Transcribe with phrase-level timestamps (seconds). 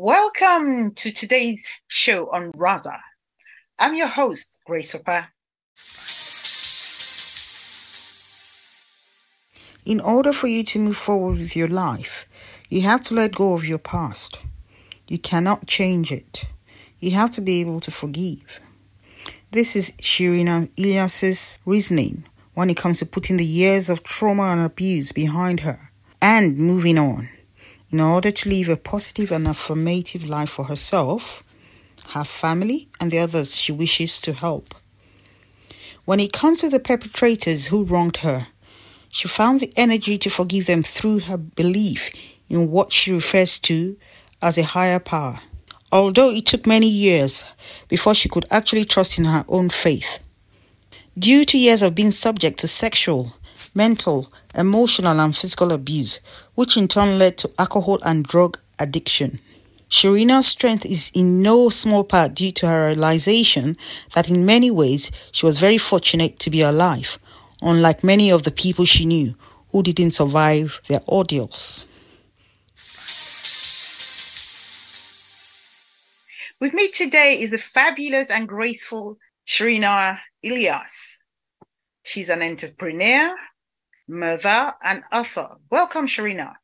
[0.00, 3.00] Welcome to today's show on Raza.
[3.80, 5.26] I'm your host, Grace Opa.
[9.84, 12.28] In order for you to move forward with your life,
[12.68, 14.38] you have to let go of your past.
[15.08, 16.44] You cannot change it.
[17.00, 18.60] You have to be able to forgive.
[19.50, 22.22] This is Sherina Ilyas's reasoning
[22.54, 25.90] when it comes to putting the years of trauma and abuse behind her
[26.22, 27.28] and moving on
[27.90, 31.42] in order to live a positive and affirmative life for herself,
[32.10, 34.74] her family, and the others she wishes to help.
[36.04, 38.48] When it comes to the perpetrators who wronged her,
[39.10, 42.10] she found the energy to forgive them through her belief
[42.48, 43.96] in what she refers to
[44.42, 45.38] as a higher power.
[45.90, 50.26] Although it took many years before she could actually trust in her own faith.
[51.18, 53.34] Due to years of being subject to sexual,
[53.74, 56.20] mental, emotional, and physical abuse,
[56.58, 59.38] which in turn led to alcohol and drug addiction.
[59.88, 63.76] Sherina's strength is in no small part due to her realization
[64.14, 67.16] that in many ways she was very fortunate to be alive,
[67.62, 69.36] unlike many of the people she knew
[69.70, 71.86] who didn't survive their ordeals.
[76.60, 81.18] With me today is the fabulous and graceful Sherina Ilyas.
[82.02, 83.36] She's an entrepreneur,
[84.08, 85.48] mother, and author.
[85.70, 86.54] Welcome, Sherina.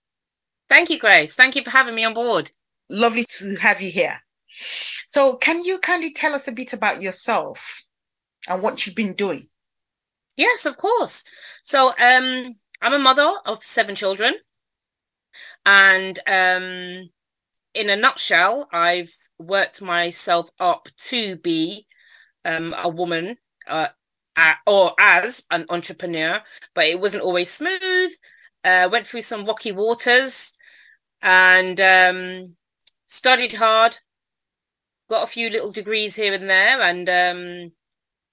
[0.68, 1.34] Thank you, Grace.
[1.34, 2.50] Thank you for having me on board.
[2.90, 4.18] Lovely to have you here.
[4.46, 7.84] So, can you kindly tell us a bit about yourself
[8.48, 9.42] and what you've been doing?
[10.36, 11.24] Yes, of course.
[11.62, 14.34] So, um, I'm a mother of seven children,
[15.64, 17.10] and um,
[17.74, 21.86] in a nutshell, I've worked myself up to be
[22.44, 23.36] um, a woman
[23.66, 23.88] uh,
[24.66, 26.40] or as an entrepreneur,
[26.74, 28.12] but it wasn't always smooth.
[28.64, 30.54] Uh, went through some rocky waters
[31.22, 32.56] and um,
[33.06, 33.98] studied hard.
[35.10, 37.72] Got a few little degrees here and there, and um,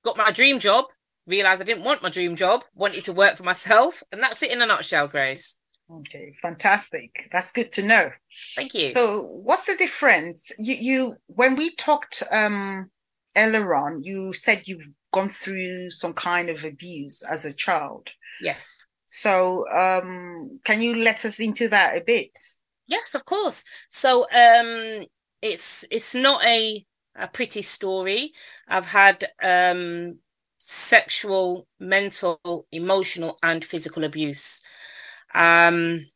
[0.04, 0.86] got my dream job.
[1.28, 2.64] Realized I didn't want my dream job.
[2.74, 5.56] Wanted to work for myself, and that's it in a nutshell, Grace.
[5.92, 7.28] Okay, fantastic.
[7.32, 8.10] That's good to know.
[8.56, 8.90] Thank you.
[8.90, 10.52] So, what's the difference?
[10.58, 12.90] You, you when we talked um,
[13.38, 18.10] earlier on, you said you've gone through some kind of abuse as a child.
[18.42, 18.86] Yes.
[19.06, 22.38] So, um, can you let us into that a bit?
[22.88, 23.64] Yes, of course.
[23.90, 25.06] So, um,
[25.42, 26.86] it's it's not a
[27.16, 28.32] a pretty story.
[28.68, 30.20] I've had um,
[30.60, 34.62] sexual, mental, emotional, and physical abuse.
[35.34, 36.08] Um,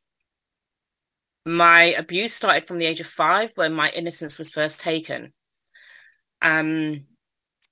[1.45, 5.33] my abuse started from the age of five when my innocence was first taken.
[6.41, 7.05] Um,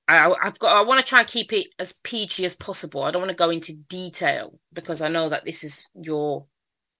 [0.07, 0.75] I, have got.
[0.75, 3.03] I want to try and keep it as PG as possible.
[3.03, 6.45] I don't want to go into detail because I know that this is your.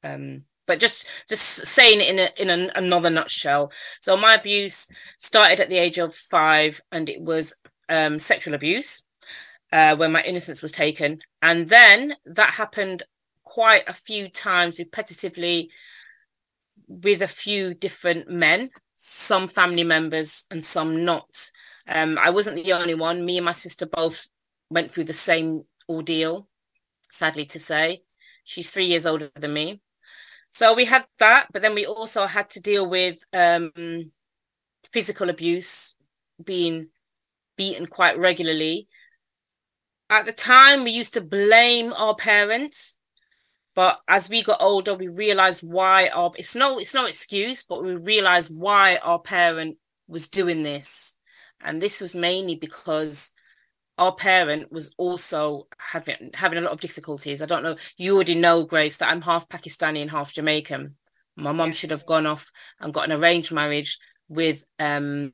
[0.04, 3.72] Um, but just just saying it in a, in another nutshell.
[4.00, 4.88] So my abuse
[5.18, 7.56] started at the age of five, and it was
[7.90, 9.04] um, sexual abuse
[9.74, 13.04] uh, when my innocence was taken, and then that happened
[13.44, 15.68] quite a few times repetitively
[16.88, 21.52] with a few different men, some family members and some not.
[21.88, 23.26] Um, I wasn't the only one.
[23.26, 24.28] Me and my sister both
[24.70, 26.48] went through the same ordeal,
[27.10, 28.04] sadly to say.
[28.44, 29.82] She's three years older than me.
[30.50, 33.72] So we had that, but then we also had to deal with um,
[34.92, 35.96] physical abuse,
[36.44, 36.88] being
[37.58, 38.88] beaten quite regularly.
[40.10, 42.98] At the time, we used to blame our parents,
[43.74, 47.84] but as we got older, we realized why our it's no it's no excuse, but
[47.84, 49.78] we realized why our parent
[50.08, 51.13] was doing this
[51.64, 53.32] and this was mainly because
[53.98, 57.42] our parent was also having having a lot of difficulties.
[57.42, 57.76] I don't know.
[57.98, 60.96] You already know, Grace, that I'm half Pakistani and half Jamaican.
[61.36, 61.78] My mom yes.
[61.78, 63.98] should have gone off and got an arranged marriage
[64.28, 65.34] with um,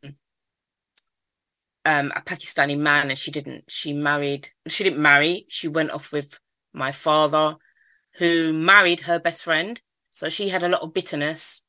[1.85, 3.66] um, a Pakistani man, and she didn't.
[3.67, 4.50] She married.
[4.67, 5.46] She didn't marry.
[5.49, 6.40] She went off with
[6.73, 7.55] my father,
[8.17, 9.79] who married her best friend.
[10.11, 11.64] So she had a lot of bitterness,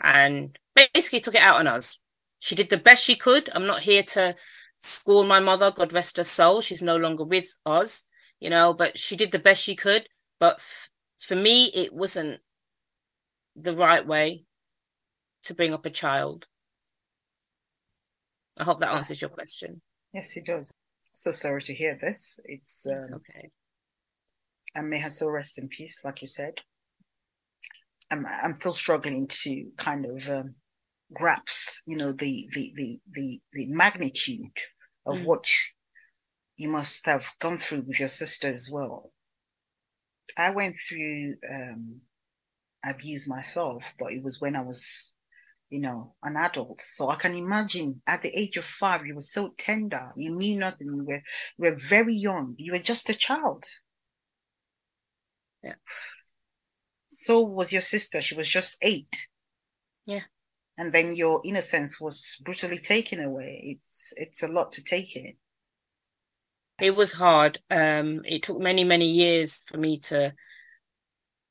[0.00, 1.98] and basically took it out on us
[2.42, 3.48] she did the best she could.
[3.54, 4.34] I'm not here to
[4.80, 6.60] scorn my mother, God rest her soul.
[6.60, 8.02] She's no longer with us,
[8.40, 10.08] you know, but she did the best she could.
[10.40, 10.90] But f-
[11.20, 12.40] for me, it wasn't
[13.54, 14.44] the right way
[15.44, 16.48] to bring up a child.
[18.56, 19.80] I hope that answers your question.
[20.12, 20.72] Yes, it does.
[21.12, 22.40] So sorry to hear this.
[22.46, 23.50] It's, um, it's okay.
[24.74, 26.54] And may her soul rest in peace, like you said.
[28.10, 30.56] I'm I'm still struggling to kind of um,
[31.12, 34.56] grasp, you know, the the the the, the magnitude
[35.06, 35.26] of mm.
[35.26, 35.46] what
[36.56, 39.12] you must have gone through with your sister as well.
[40.36, 42.00] I went through um,
[42.84, 45.14] abuse myself, but it was when I was
[45.72, 46.82] you know, an adult.
[46.82, 50.12] So I can imagine at the age of five, you were so tender.
[50.16, 50.88] You knew nothing.
[50.88, 52.56] You were, you were very young.
[52.58, 53.64] You were just a child.
[55.64, 55.76] Yeah.
[57.08, 58.20] So was your sister.
[58.20, 59.28] She was just eight.
[60.78, 63.60] And then your innocence was brutally taken away.
[63.62, 65.34] It's it's a lot to take in.
[66.80, 67.58] It was hard.
[67.70, 70.32] Um, it took many, many years for me to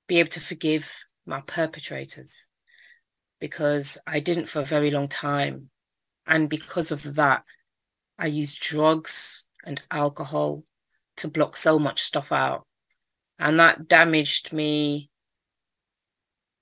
[0.08, 0.92] be able to forgive
[1.26, 2.48] my perpetrators
[3.40, 5.70] because I didn't for a very long time.
[6.28, 7.44] And because of that,
[8.20, 10.64] I used drugs and alcohol
[11.18, 12.66] to block so much stuff out.
[13.40, 15.10] And that damaged me.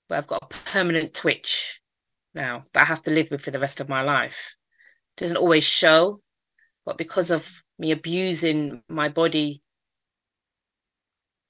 [0.08, 1.79] But I've got a permanent twitch
[2.34, 4.54] now that I have to live with for the rest of my life.
[5.16, 6.20] It doesn't always show,
[6.84, 9.62] but because of me abusing my body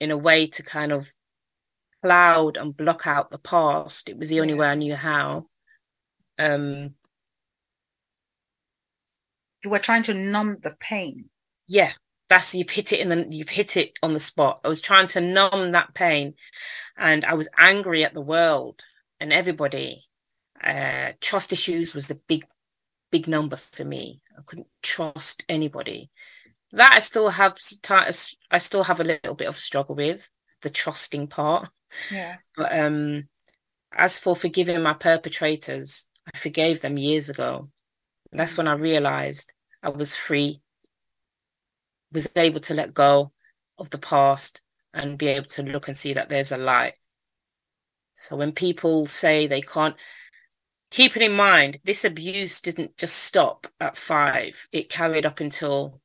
[0.01, 1.13] in a way to kind of
[2.03, 4.09] cloud and block out the past.
[4.09, 5.47] It was the only way I knew how.
[6.39, 6.95] Um,
[9.63, 11.29] you were trying to numb the pain.
[11.67, 11.93] Yeah,
[12.29, 14.61] that's you've hit it in the you've hit it on the spot.
[14.65, 16.35] I was trying to numb that pain,
[16.97, 18.81] and I was angry at the world
[19.21, 20.05] and everybody.
[20.63, 22.47] Uh, trust issues was the big,
[23.11, 24.21] big number for me.
[24.37, 26.11] I couldn't trust anybody.
[26.73, 27.57] That I still have.
[27.91, 30.31] I still have a little bit of struggle with
[30.63, 31.69] the trusting part.
[32.11, 32.37] Yeah.
[32.57, 33.29] But um,
[33.93, 37.71] as for forgiving my perpetrators, I forgave them years ago.
[38.33, 39.53] That's when I realized
[39.83, 40.61] I was free,
[42.13, 43.33] was able to let go
[43.79, 44.63] of the past
[44.95, 46.95] and be able to look and see that there's a light.
[48.15, 49.97] So when people say they can't,
[50.91, 54.69] keep it in mind, this abuse didn't just stop at five.
[54.73, 56.01] It carried up until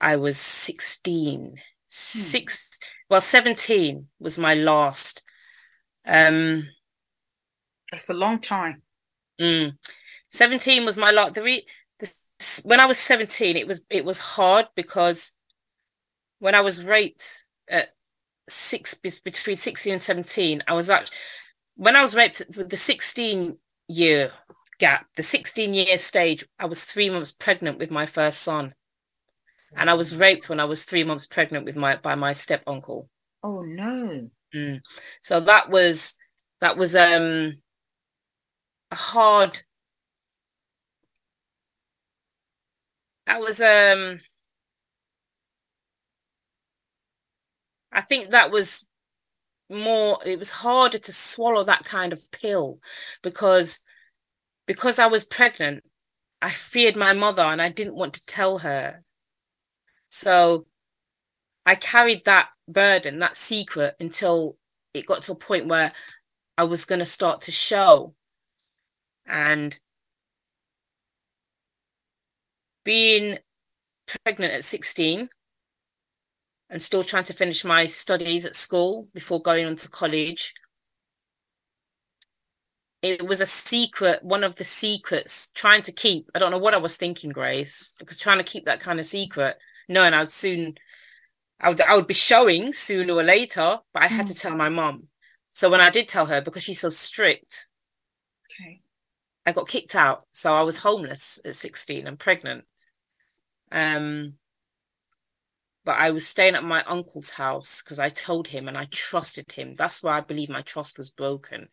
[0.00, 1.50] I was 16.
[1.50, 1.56] Hmm.
[1.86, 2.72] Six,
[3.12, 5.22] well 17 was my last
[6.06, 6.66] um
[7.90, 8.80] that's a long time
[9.38, 9.76] mm,
[10.30, 11.66] 17 was my last the, re-
[11.98, 12.10] the
[12.64, 15.34] when i was 17 it was it was hard because
[16.38, 17.90] when i was raped at
[18.48, 21.14] six between 16 and 17 i was actually
[21.76, 23.58] when i was raped with the 16
[23.92, 24.32] year
[24.78, 28.74] gap the 16 year stage i was three months pregnant with my first son
[29.76, 32.62] and I was raped when I was three months pregnant with my by my step
[32.66, 33.08] uncle.
[33.42, 34.30] Oh no!
[34.54, 34.80] Mm.
[35.20, 36.16] So that was
[36.60, 37.58] that was um
[38.90, 39.62] a hard.
[43.26, 44.20] That was um.
[47.94, 48.86] I think that was
[49.72, 50.18] more.
[50.24, 52.80] It was harder to swallow that kind of pill
[53.22, 53.80] because
[54.66, 55.84] because I was pregnant.
[56.40, 59.00] I feared my mother and I didn't want to tell her
[60.12, 60.66] so
[61.64, 64.58] I carried that burden, that secret, until
[64.92, 65.92] it got to a point where
[66.58, 68.14] I was going to start to show.
[69.26, 69.78] And
[72.84, 73.38] being
[74.24, 75.30] pregnant at 16
[76.72, 80.54] and still trying to finish my studies at school before going on to college.
[83.02, 86.30] It was a secret, one of the secrets, trying to keep.
[86.34, 89.04] I don't know what I was thinking, Grace, because trying to keep that kind of
[89.04, 90.76] secret knowing I was soon,
[91.60, 94.28] I would, I would be showing sooner or later, but I had mm.
[94.28, 95.08] to tell my mom.
[95.52, 97.68] So when I did tell her, because she's so strict,
[98.50, 98.80] okay.
[99.44, 100.24] I got kicked out.
[100.30, 102.64] So I was homeless at 16 and pregnant.
[103.70, 104.34] Um,
[105.84, 109.50] but I was staying at my uncle's house because I told him and I trusted
[109.50, 109.74] him.
[109.76, 111.68] That's where I believe my trust was broken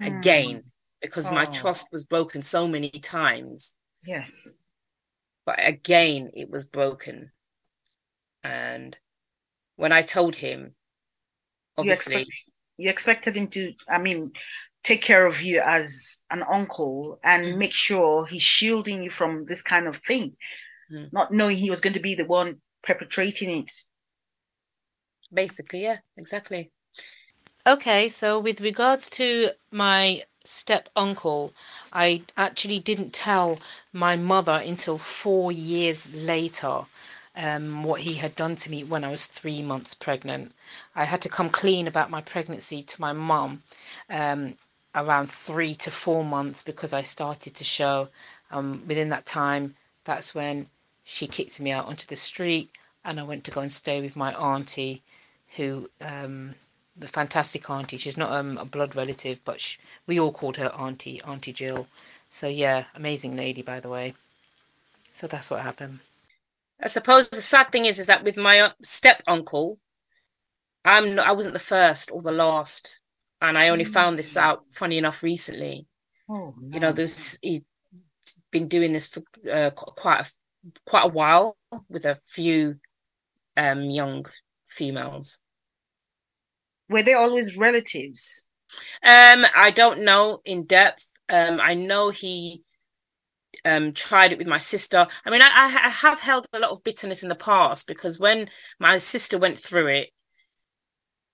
[0.00, 0.18] mm.
[0.18, 0.64] again
[1.00, 1.34] because oh.
[1.34, 3.76] my trust was broken so many times.
[4.04, 4.54] Yes.
[5.46, 7.30] But again, it was broken.
[8.44, 8.96] And
[9.76, 10.74] when I told him,
[11.78, 12.16] obviously.
[12.16, 12.38] You, expect,
[12.78, 14.32] you expected him to, I mean,
[14.82, 17.58] take care of you as an uncle and mm.
[17.58, 20.34] make sure he's shielding you from this kind of thing,
[20.92, 21.10] mm.
[21.12, 23.70] not knowing he was going to be the one perpetrating it.
[25.32, 26.70] Basically, yeah, exactly.
[27.66, 31.52] Okay, so with regards to my step uncle,
[31.92, 33.58] I actually didn't tell
[33.92, 36.86] my mother until four years later
[37.36, 40.52] um, what he had done to me when I was three months pregnant.
[40.96, 43.62] I had to come clean about my pregnancy to my mum
[44.08, 44.56] um,
[44.94, 48.08] around three to four months because I started to show.
[48.50, 50.68] Um, within that time, that's when
[51.10, 52.70] she kicked me out onto the street,
[53.02, 55.02] and I went to go and stay with my auntie,
[55.56, 56.54] who um,
[56.98, 57.96] the fantastic auntie.
[57.96, 61.86] She's not um, a blood relative, but she, we all called her auntie, Auntie Jill.
[62.28, 64.14] So yeah, amazing lady, by the way.
[65.10, 66.00] So that's what happened.
[66.82, 69.78] I suppose the sad thing is, is that with my step uncle,
[70.84, 72.98] I'm not, I wasn't the first or the last,
[73.40, 73.94] and I only mm-hmm.
[73.94, 75.86] found this out, funny enough, recently.
[76.28, 76.74] Oh, no.
[76.74, 77.62] You know, there's he's
[78.50, 80.30] been doing this for uh, quite a,
[80.86, 81.56] quite a while
[81.88, 82.76] with a few
[83.56, 84.26] um, young
[84.68, 85.38] females.
[86.88, 88.46] Were they always relatives?
[89.02, 91.06] Um, I don't know in depth.
[91.28, 92.62] Um, I know he
[93.64, 95.06] um tried it with my sister.
[95.24, 98.48] I mean, I, I have held a lot of bitterness in the past because when
[98.78, 100.10] my sister went through it,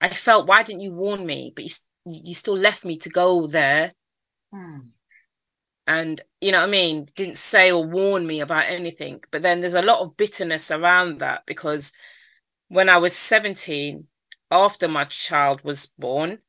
[0.01, 1.53] I felt, why didn't you warn me?
[1.55, 1.71] But you
[2.05, 3.93] you still left me to go there.
[4.53, 4.79] Hmm.
[5.87, 7.07] And you know what I mean?
[7.15, 9.21] Didn't say or warn me about anything.
[9.31, 11.93] But then there's a lot of bitterness around that because
[12.69, 14.07] when I was 17,
[14.49, 16.39] after my child was born,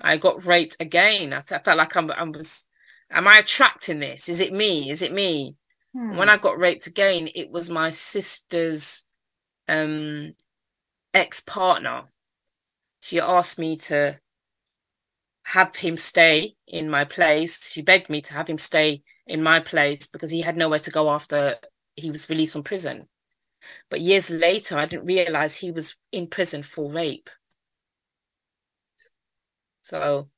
[0.00, 1.32] I got raped again.
[1.32, 2.66] I, felt like I'm, I was,
[3.10, 4.28] am I attracting this?
[4.28, 4.90] Is it me?
[4.90, 5.56] Is it me?
[5.92, 6.16] Hmm.
[6.16, 9.04] When I got raped again, it was my sister's
[9.68, 10.34] um,
[11.12, 12.04] ex partner.
[13.00, 14.20] She asked me to
[15.54, 17.70] have him stay in my place.
[17.70, 20.90] She begged me to have him stay in my place because he had nowhere to
[20.90, 21.56] go after
[21.94, 23.06] he was released from prison.
[23.88, 27.30] But years later, I didn't realize he was in prison for rape.
[29.82, 30.28] So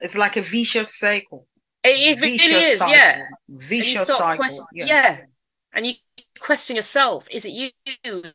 [0.00, 1.46] it's like a vicious cycle.
[1.84, 2.94] It, it Vicious really is, cycle.
[2.94, 3.22] yeah.
[3.48, 4.36] Vicious cycle.
[4.36, 4.86] question- yeah.
[4.86, 5.20] yeah.
[5.72, 5.94] And you
[6.40, 7.70] question yourself: Is it you?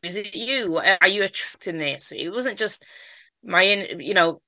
[0.02, 0.78] Is it you?
[0.78, 2.12] Are you attracting this?
[2.12, 2.84] It wasn't just
[3.42, 4.40] my, in- you know,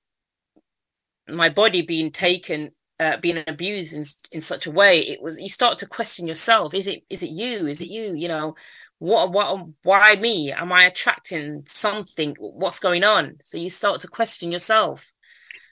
[1.28, 5.00] my body being taken, uh, being abused in in such a way.
[5.00, 7.66] It was you start to question yourself: Is it is it you?
[7.66, 8.14] Is it you?
[8.14, 8.54] You know,
[8.98, 10.52] what what why me?
[10.52, 12.36] Am I attracting something?
[12.38, 13.36] What's going on?
[13.42, 15.12] So you start to question yourself,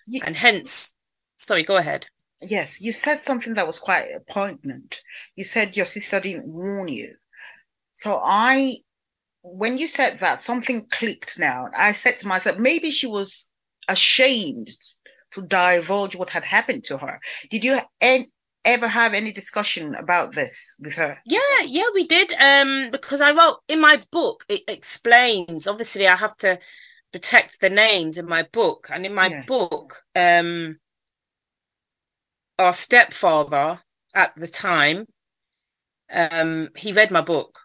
[0.06, 0.94] Ye- and hence,
[1.36, 2.06] sorry, go ahead.
[2.42, 5.00] Yes, you said something that was quite poignant.
[5.36, 7.14] You said your sister didn't warn you.
[7.94, 8.74] So I,
[9.42, 11.68] when you said that, something clicked now.
[11.74, 13.50] I said to myself, maybe she was
[13.88, 14.76] ashamed
[15.34, 17.18] to divulge what had happened to her.
[17.50, 18.26] Did you en-
[18.64, 21.18] ever have any discussion about this with her?
[21.26, 22.32] Yeah, yeah, we did.
[22.34, 25.66] Um, because I wrote in my book, it explains.
[25.66, 26.58] Obviously, I have to
[27.12, 29.42] protect the names in my book, and in my Yeah.
[29.46, 30.78] book, um,
[32.58, 33.80] our stepfather
[34.14, 35.06] at the time,
[36.12, 37.58] um, he read my book,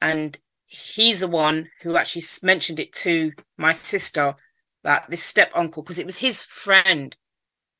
[0.00, 4.34] and he's the one who actually mentioned it to my sister
[4.82, 7.16] that this step uncle, because it was his friend,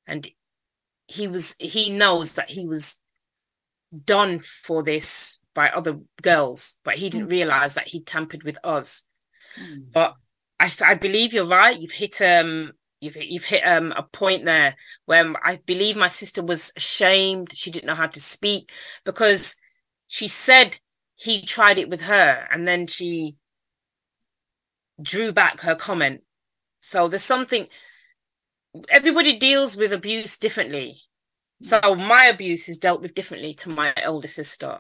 [0.07, 0.29] and
[1.07, 2.97] he was he knows that he was
[4.05, 9.03] done for this by other girls, but he didn't realize that he tampered with us.
[9.61, 9.93] Mm.
[9.93, 10.15] But
[10.61, 11.79] I, I believe you're right.
[11.79, 14.77] You've hit um, you've you've hit um a point there
[15.07, 17.53] where I believe my sister was ashamed.
[17.55, 18.71] She didn't know how to speak
[19.05, 19.57] because
[20.07, 20.79] she said
[21.17, 23.37] he tried it with her, and then she
[25.03, 26.23] drew back her comment.
[26.81, 27.69] So there's something.
[28.89, 31.03] Everybody deals with abuse differently.
[31.63, 32.07] So mm.
[32.07, 34.79] my abuse is dealt with differently to my elder sister,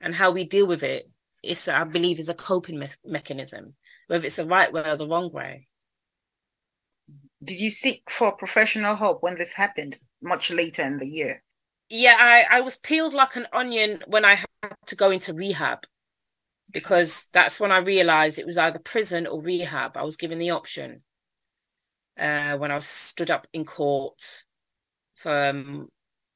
[0.00, 1.10] and how we deal with it
[1.42, 3.74] is, I believe, is a coping me- mechanism,
[4.06, 5.68] whether it's the right way or the wrong way.
[7.42, 11.42] Did you seek for professional help when this happened much later in the year?
[11.88, 15.86] Yeah, I I was peeled like an onion when I had to go into rehab,
[16.72, 19.96] because that's when I realized it was either prison or rehab.
[19.96, 21.02] I was given the option.
[22.18, 24.44] Uh, when I was stood up in court
[25.16, 25.88] for um,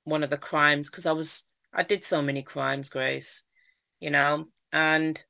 [0.04, 3.44] one of the crimes, because I was I did so many crimes, Grace,
[4.00, 5.22] you know, and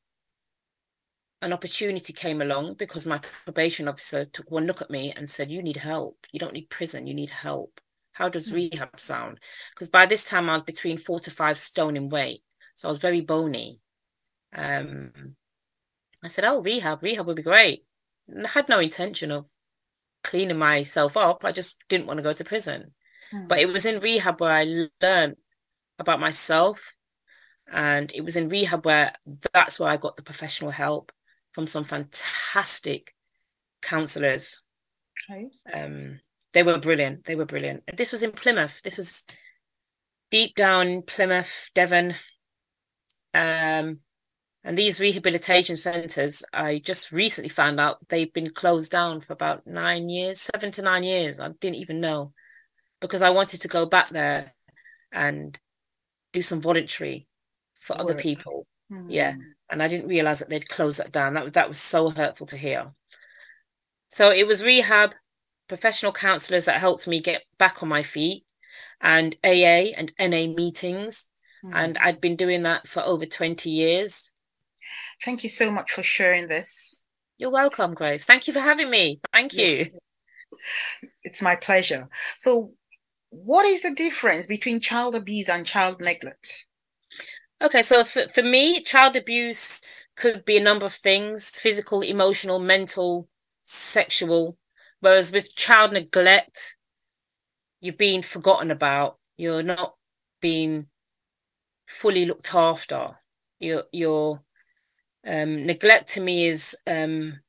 [1.43, 5.51] an opportunity came along because my probation officer took one look at me and said,
[5.51, 6.27] "You need help.
[6.33, 7.07] You don't need prison.
[7.07, 7.81] You need help."
[8.13, 8.55] How does Hmm.
[8.55, 9.41] rehab sound?
[9.75, 12.43] Because by this time I was between four to five stone in weight,
[12.75, 13.81] so I was very bony.
[14.55, 15.37] Um,
[16.23, 17.85] I said, "Oh, rehab, rehab would be great."
[18.29, 19.49] And I had no intention of
[20.23, 21.45] cleaning myself up.
[21.45, 22.95] I just didn't want to go to prison.
[23.31, 23.47] Hmm.
[23.47, 25.37] But it was in rehab where I learned
[25.99, 26.95] about myself,
[27.71, 29.15] and it was in rehab where
[29.53, 31.13] that's where I got the professional help
[31.53, 33.15] from some fantastic
[33.81, 34.63] counselors.
[35.31, 35.51] Okay.
[35.73, 36.21] Um,
[36.53, 37.25] they were brilliant.
[37.25, 37.85] They were brilliant.
[37.97, 38.81] This was in Plymouth.
[38.83, 39.25] This was
[40.31, 42.15] deep down Plymouth, Devon.
[43.33, 44.01] Um,
[44.65, 49.67] and these rehabilitation centres, I just recently found out they've been closed down for about
[49.67, 51.39] nine years, seven to nine years.
[51.39, 52.33] I didn't even know
[52.99, 54.55] because I wanted to go back there
[55.13, 55.59] and
[56.33, 57.29] do some voluntary
[57.81, 58.67] for other people.
[58.91, 59.11] Hmm.
[59.11, 59.35] Yeah.
[59.71, 61.35] And I didn't realize that they'd closed that down.
[61.35, 62.93] That was that was so hurtful to hear.
[64.09, 65.15] So it was rehab,
[65.69, 68.45] professional counselors that helped me get back on my feet,
[68.99, 71.27] and AA and NA meetings.
[71.63, 71.75] Hmm.
[71.75, 74.31] And I'd been doing that for over 20 years.
[75.25, 77.05] Thank you so much for sharing this.
[77.39, 78.25] You're welcome, Grace.
[78.25, 79.21] Thank you for having me.
[79.33, 79.87] Thank you.
[81.25, 82.07] It's my pleasure.
[82.39, 82.73] So,
[83.31, 86.67] what is the difference between child abuse and child neglect?
[87.61, 89.83] Okay, so for, for me, child abuse
[90.17, 93.29] could be a number of things physical, emotional, mental,
[93.65, 94.59] sexual.
[95.01, 96.77] Whereas with child neglect,
[97.81, 99.19] you're being forgotten about.
[99.37, 99.95] You're not
[100.41, 100.87] being
[101.89, 103.19] fully looked after.
[103.59, 104.44] Your your
[105.27, 107.41] um, neglect to me is um,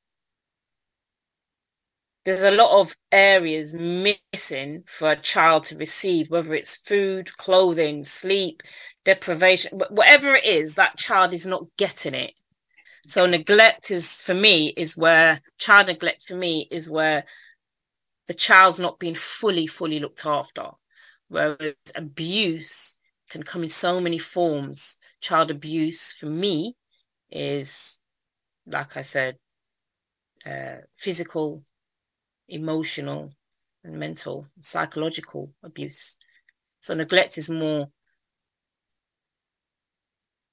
[2.25, 8.03] there's a lot of areas missing for a child to receive, whether it's food, clothing,
[8.03, 8.63] sleep,
[9.03, 12.33] deprivation, whatever it is, that child is not getting it.
[13.05, 17.25] So neglect is for me is where child neglect for me is where
[18.27, 20.71] the child's not being fully, fully looked after.
[21.27, 22.97] Whereas abuse
[23.29, 24.97] can come in so many forms.
[25.21, 26.75] Child abuse for me
[27.35, 27.99] is,
[28.65, 29.35] like I said,
[30.45, 31.63] uh, physical,
[32.47, 33.33] emotional,
[33.83, 36.17] and mental, psychological abuse.
[36.79, 37.89] So neglect is more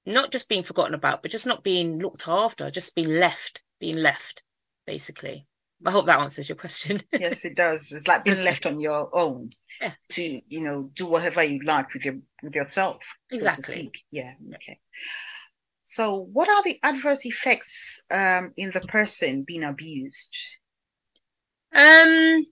[0.05, 3.95] not just being forgotten about, but just not being looked after, just being left, being
[3.95, 4.43] left,
[4.85, 5.47] basically.
[5.85, 7.01] I hope that answers your question.
[7.19, 7.91] yes, it does.
[7.91, 9.49] It's like being left on your own
[9.81, 9.93] yeah.
[10.09, 13.61] to, you know, do whatever you like with your with yourself, exactly.
[13.61, 14.03] so to speak.
[14.11, 14.33] Yeah.
[14.55, 14.79] Okay.
[15.83, 20.35] So, what are the adverse effects um, in the person being abused?
[21.73, 22.45] Um,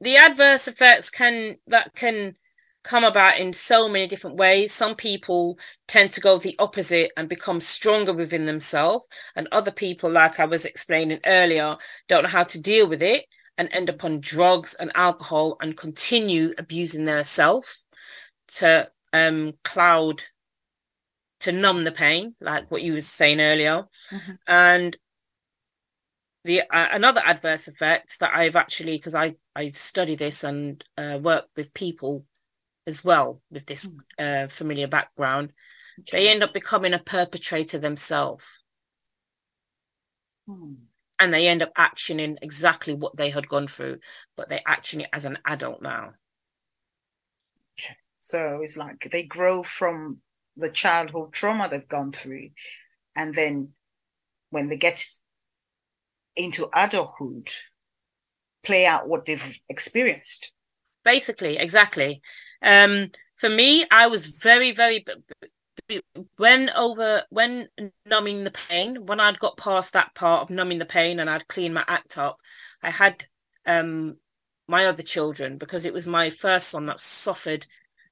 [0.00, 2.34] the adverse effects can that can
[2.82, 4.72] come about in so many different ways.
[4.72, 10.10] Some people tend to go the opposite and become stronger within themselves, and other people,
[10.10, 11.76] like I was explaining earlier,
[12.08, 13.24] don't know how to deal with it
[13.56, 17.78] and end up on drugs and alcohol and continue abusing their self
[18.48, 20.22] to um cloud
[21.44, 24.32] to numb the pain, like what you were saying earlier, mm-hmm.
[24.46, 24.96] and
[26.44, 31.18] the uh, another adverse effect that I've actually because I I study this and uh,
[31.20, 32.24] work with people
[32.86, 33.98] as well with this hmm.
[34.18, 35.52] uh, familiar background,
[36.00, 36.18] okay.
[36.18, 38.44] they end up becoming a perpetrator themselves.
[40.46, 40.74] Hmm.
[41.18, 44.00] And they end up actioning exactly what they had gone through,
[44.36, 46.10] but they action it as an adult now.
[47.78, 47.94] Okay.
[48.18, 50.18] So it's like they grow from
[50.56, 52.50] the childhood trauma they've gone through.
[53.16, 53.72] And then
[54.50, 55.04] when they get
[56.36, 57.48] into adulthood,
[58.62, 60.52] play out what they've experienced.
[61.04, 62.22] Basically, exactly.
[62.62, 65.04] Um, for me, I was very, very
[66.36, 67.68] when over when
[68.06, 69.06] numbing the pain.
[69.06, 72.16] When I'd got past that part of numbing the pain and I'd cleaned my act
[72.16, 72.38] up,
[72.82, 73.24] I had
[73.66, 74.16] um
[74.66, 77.66] my other children because it was my first son that suffered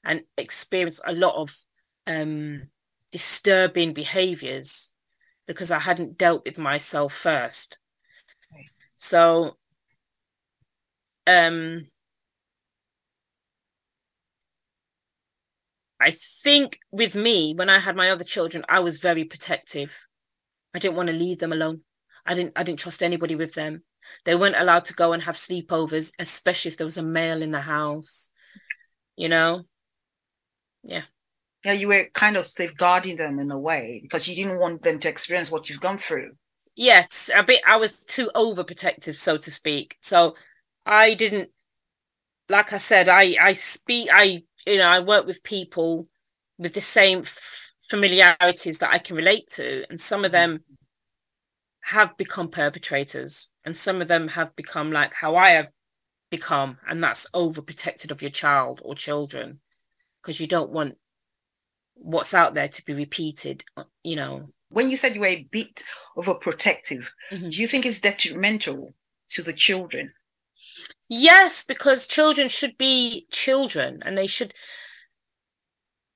[0.05, 1.57] and experienced a lot of
[2.07, 2.63] um
[3.11, 4.93] disturbing behaviors
[5.47, 7.79] because I hadn't dealt with myself first.
[8.97, 9.57] So
[11.27, 11.89] um
[16.01, 19.97] I think with me, when I had my other children, I was very protective.
[20.75, 21.83] I didn't want to leave them alone.
[22.27, 23.85] I didn't I didn't trust anybody with them.
[24.25, 27.53] They weren't allowed to go and have sleepovers, especially if there was a male in
[27.53, 28.31] the house.
[29.17, 29.63] You know?
[30.83, 31.03] Yeah.
[31.65, 34.99] Yeah, you were kind of safeguarding them in a way because you didn't want them
[34.99, 36.33] to experience what you've gone through.
[36.75, 39.97] Yes, a bit I was too overprotective, so to speak.
[40.01, 40.35] So
[40.85, 41.51] I didn't
[42.49, 46.09] like I said, I I speak I you know, I work with people
[46.59, 50.53] with the same f- familiarities that I can relate to, and some of mm-hmm.
[50.53, 50.65] them
[51.83, 55.69] have become perpetrators, and some of them have become like how I have
[56.31, 59.61] become, and that's overprotected of your child or children
[60.21, 60.97] because you don't want
[61.95, 63.65] what's out there to be repeated,
[64.03, 64.49] you know.
[64.71, 65.85] When you said you were a bit
[66.17, 67.49] overprotective, mm-hmm.
[67.49, 68.95] do you think it's detrimental
[69.29, 70.13] to the children?
[71.09, 74.55] Yes, because children should be children and they should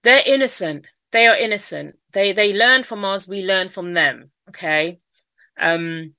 [0.03, 0.87] they're innocent.
[1.12, 1.97] They are innocent.
[2.12, 4.31] They they learn from us, we learn from them.
[4.49, 5.01] Okay.
[5.59, 6.15] Um,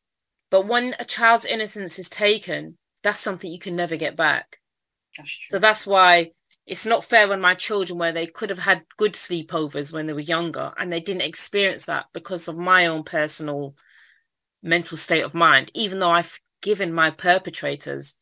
[0.52, 4.60] but when a child's innocence is taken, that's something you can never get back.
[5.18, 6.32] That's so that's why
[6.68, 10.14] it's not fair on my children where they could have had good sleepovers when they
[10.14, 13.74] were younger and they didn't experience that because of my own personal
[14.62, 18.16] mental state of mind, even though I've given my perpetrators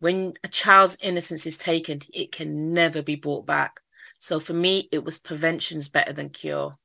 [0.00, 3.80] when a child's innocence is taken, it can never be brought back.
[4.18, 6.76] So for me, it was prevention's better than cure.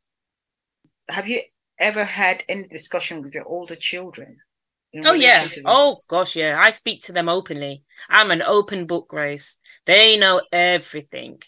[1.10, 1.42] Have you
[1.80, 4.38] ever had any discussion with your older children?
[4.96, 5.48] Oh yeah.
[5.66, 6.60] Oh gosh, yeah.
[6.60, 7.84] I speak to them openly.
[8.10, 9.58] I'm an open book, Grace.
[9.86, 11.42] They know everything.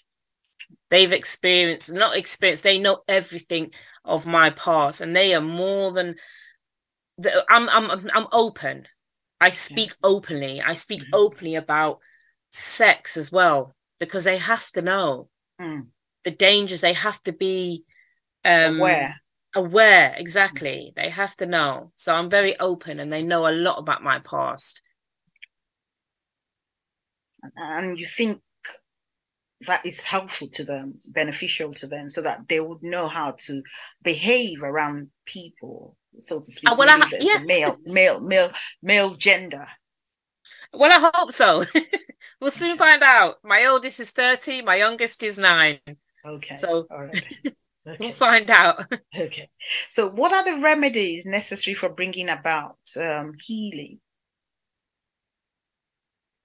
[0.89, 3.71] They've experienced, not experienced, they know everything
[4.03, 6.15] of my past, and they are more than.
[7.49, 8.87] I'm I'm I'm open.
[9.39, 9.95] I speak yeah.
[10.09, 10.61] openly.
[10.61, 11.15] I speak mm-hmm.
[11.15, 11.99] openly about
[12.51, 13.75] sex as well.
[13.99, 15.29] because they have to know
[15.61, 15.87] Mm.
[16.25, 16.81] the dangers.
[16.81, 17.85] They have to be
[18.43, 19.21] um, Aware.
[19.55, 20.91] Aware, exactly.
[20.97, 21.91] They have to know.
[21.95, 24.81] So I'm very open, and they know a lot about my past.
[27.55, 28.41] And you think
[29.61, 33.63] that is helpful to them, beneficial to them, so that they would know how to
[34.03, 36.69] behave around people, so to speak.
[36.69, 37.39] Uh, well, I the- yeah.
[37.39, 38.51] the male, male, male,
[38.83, 39.65] male gender.
[40.73, 41.63] Well, I hope so.
[42.41, 43.37] we'll soon find out.
[43.43, 45.79] My oldest is 30, my youngest is nine.
[46.25, 46.57] Okay.
[46.57, 47.25] So- all right.
[47.99, 48.83] We'll find out.
[49.17, 49.49] Okay.
[49.89, 53.99] So, what are the remedies necessary for bringing about um, healing?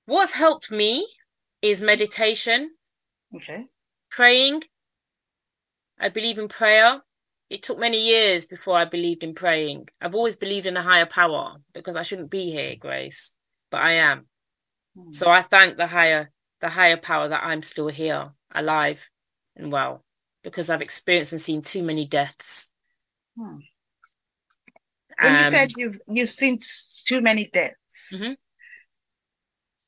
[0.07, 1.07] What's helped me
[1.63, 2.71] is meditation,
[3.35, 3.67] Okay.
[4.11, 4.63] praying.
[5.99, 7.01] I believe in prayer.
[7.51, 9.89] It took many years before I believed in praying.
[10.01, 13.33] I've always believed in a higher power because I shouldn't be here, Grace,
[13.71, 14.27] but I am.
[14.97, 15.11] Hmm.
[15.11, 19.01] So I thank the higher the higher power that I'm still here, alive
[19.57, 20.05] and well,
[20.43, 22.71] because I've experienced and seen too many deaths.
[23.37, 23.59] Hmm.
[25.21, 26.59] When you Um, said you've you've seen
[27.07, 28.37] too many deaths, Mhm.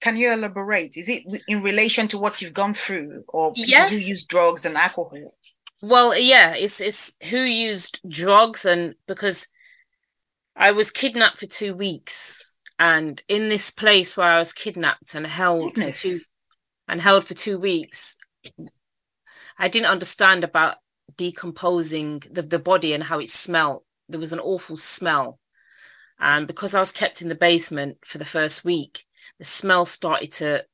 [0.01, 0.97] can you elaborate?
[0.97, 4.77] Is it in relation to what you've gone through, or people who use drugs and
[4.77, 5.35] alcohol?
[5.81, 9.49] Well, yeah, it's it's who used drugs and because
[10.57, 15.27] I was kidnapped for two weeks and in this place where I was kidnapped and
[15.27, 16.19] held for two
[16.89, 18.17] and held for two weeks,
[19.59, 20.77] I didn't understand about
[21.17, 23.83] decomposing the, the body and how it smelled.
[24.09, 25.39] There was an awful smell.
[26.19, 29.05] And because I was kept in the basement for the first week,
[29.39, 30.65] the smell started to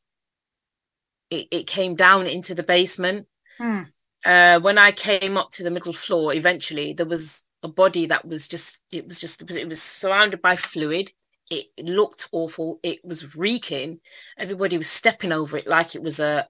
[1.31, 3.27] it, it came down into the basement
[3.59, 3.83] Hmm.
[4.25, 8.25] uh when i came up to the middle floor eventually there was a body that
[8.27, 11.11] was just it was just it was, it was surrounded by fluid
[11.51, 13.99] it, it looked awful it was reeking
[14.37, 16.47] everybody was stepping over it like it was a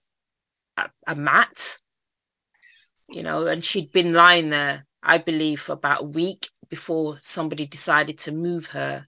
[0.77, 1.79] a, a mat
[3.09, 7.67] you know and she'd been lying there i believe for about a week before somebody
[7.67, 9.07] decided to move her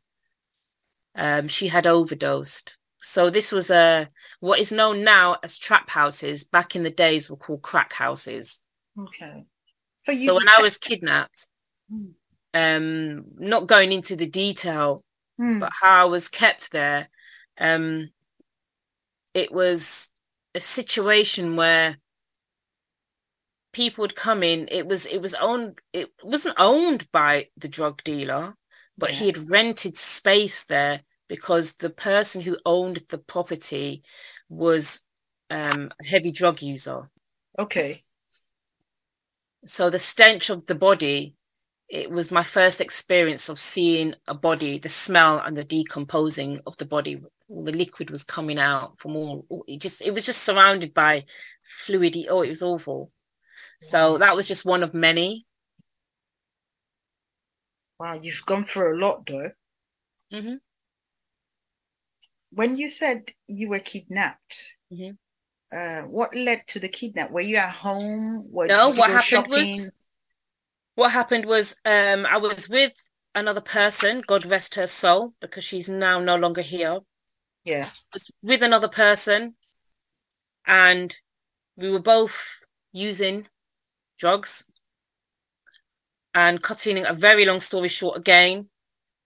[1.16, 4.08] um she had overdosed so this was a
[4.40, 8.62] what is known now as trap houses back in the days were called crack houses
[8.98, 9.46] Okay.
[9.98, 10.26] So you.
[10.26, 11.46] so when I was kidnapped,
[11.88, 12.06] Hmm.
[12.54, 15.04] um, not going into the detail,
[15.38, 15.60] Hmm.
[15.60, 17.08] but how I was kept there,
[17.58, 18.10] um,
[19.32, 20.10] it was
[20.54, 21.96] a situation where
[23.72, 24.68] people would come in.
[24.70, 25.78] It was it was owned.
[25.92, 28.54] It wasn't owned by the drug dealer,
[28.98, 34.02] but he had rented space there because the person who owned the property
[34.48, 35.02] was
[35.50, 37.10] um, a heavy drug user.
[37.58, 37.96] Okay.
[39.66, 41.34] so the stench of the body
[41.88, 46.76] it was my first experience of seeing a body the smell and the decomposing of
[46.78, 50.24] the body all the liquid was coming out from all all- it just it was
[50.24, 51.24] just surrounded by
[51.84, 53.10] fluidy oh it was awful
[53.80, 55.46] so that was just one of many
[57.98, 59.50] Wow, you've gone through a lot, though.
[60.32, 60.54] hmm
[62.52, 65.18] When you said you were kidnapped, Mhm.
[65.70, 67.30] uh, what led to the kidnap?
[67.30, 68.50] Were you at home?
[68.50, 69.90] Were, No, what happened was-
[70.94, 72.92] what happened was um i was with
[73.34, 77.00] another person god rest her soul because she's now no longer here
[77.64, 77.88] Yeah.
[78.42, 79.56] with another person
[80.66, 81.16] and
[81.76, 82.60] we were both
[82.92, 83.48] using
[84.20, 84.66] drugs
[86.34, 88.68] and cutting a very long story short again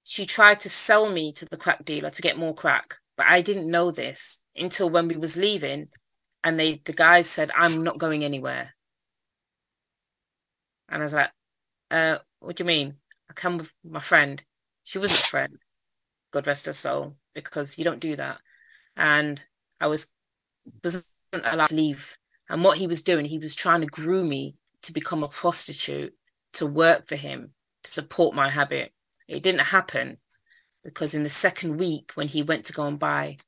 [0.04, 3.42] she tried to sell me to the crack dealer to get more crack but i
[3.42, 5.88] didn't know this until when we was leaving
[6.44, 8.74] and they the guys said i'm not going anywhere.
[10.88, 11.30] And i was like
[11.90, 12.96] uh what do you mean?
[13.30, 14.42] I come with my friend.
[14.84, 15.48] She wasn't a friend
[16.32, 18.40] god rest her soul because you don't do that.
[18.96, 19.40] And
[19.80, 20.08] I was
[20.82, 22.16] wasn't allowed to leave.
[22.48, 26.14] And what he was doing, he was trying to groom me to become a prostitute
[26.54, 27.50] to work for him
[27.82, 28.92] to support my habit.
[29.28, 30.18] It didn't happen
[30.82, 33.38] because in the second week when he went to go and buy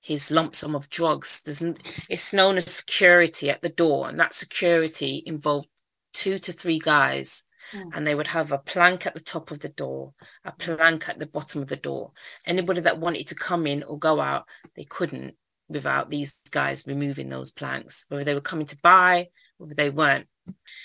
[0.00, 1.62] his lump sum of drugs, there's
[2.08, 5.68] it's known as security at the door, and that security involved
[6.12, 7.90] two to three guys Hmm.
[7.92, 10.14] and they would have a plank at the top of the door,
[10.44, 12.12] a plank at the bottom of the door.
[12.46, 15.34] Anybody that wanted to come in or go out, they couldn't
[15.68, 20.28] without these guys removing those planks, whether they were coming to buy, whether they weren't.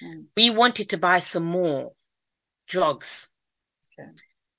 [0.04, 0.26] Mm.
[0.36, 1.94] We wanted to buy some more
[2.68, 3.34] drugs.
[4.00, 4.10] Okay.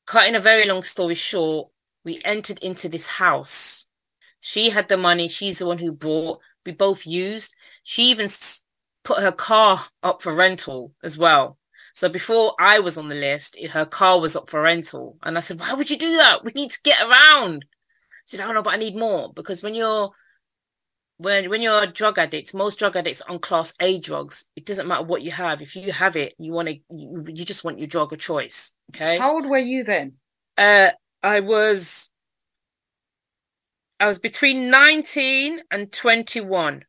[0.07, 1.71] Cutting a very long story short,
[2.05, 3.89] we entered into this house.
[4.41, 6.41] She had the money, she's the one who bought.
[6.67, 7.55] We both used.
[7.83, 8.29] She even
[9.03, 11.59] put her car up for rental as well.
[11.95, 15.17] So before I was on the list, her car was up for rental.
[15.23, 16.45] And I said, Why would you do that?
[16.45, 17.65] We need to get around.
[18.27, 19.33] She said, Oh no, but I need more.
[19.33, 20.11] Because when you're
[21.19, 24.89] when when you're a drug addict, most drug addicts on class A drugs, it doesn't
[24.89, 25.63] matter what you have.
[25.63, 28.73] If you have it, you want to, you, you just want your drug of choice.
[28.95, 29.19] Okay.
[29.19, 30.15] How old were you then?
[30.59, 30.91] Uh,
[31.23, 32.11] I was,
[34.01, 36.85] I was between 19 and 21.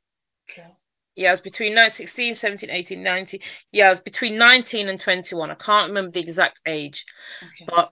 [0.50, 0.68] Okay.
[1.16, 3.40] Yeah, I was between 9, 16, 17, 18, 19.
[3.72, 5.52] Yeah, I was between 19 and 21.
[5.52, 7.06] I can't remember the exact age.
[7.42, 7.66] Okay.
[7.68, 7.92] But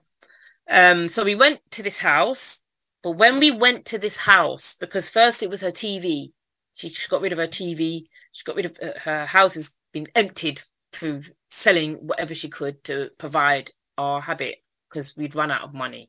[0.68, 2.60] um, so we went to this house.
[3.04, 6.32] But when we went to this house, because first it was her TV,
[6.72, 8.06] she, she got rid of her TV.
[8.32, 12.82] She got rid of her, her house has been emptied through selling whatever she could
[12.84, 14.56] to provide our habit
[14.88, 16.08] because we'd run out of money.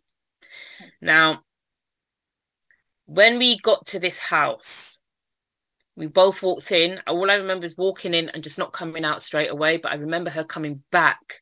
[1.01, 1.41] Now,
[3.05, 5.01] when we got to this house,
[5.97, 7.01] we both walked in.
[7.08, 9.77] All I remember is walking in and just not coming out straight away.
[9.77, 11.41] But I remember her coming back,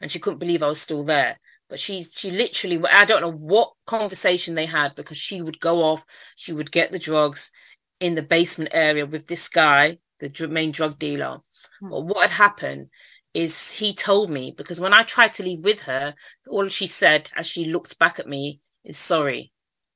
[0.00, 1.38] and she couldn't believe I was still there.
[1.72, 5.82] But she she literally I don't know what conversation they had because she would go
[5.82, 6.04] off.
[6.36, 7.50] She would get the drugs
[7.98, 11.38] in the basement area with this guy, the main drug dealer.
[11.80, 11.88] Hmm.
[11.88, 12.88] But what had happened
[13.32, 16.14] is he told me because when I tried to leave with her,
[16.46, 19.50] all she said as she looked back at me is sorry,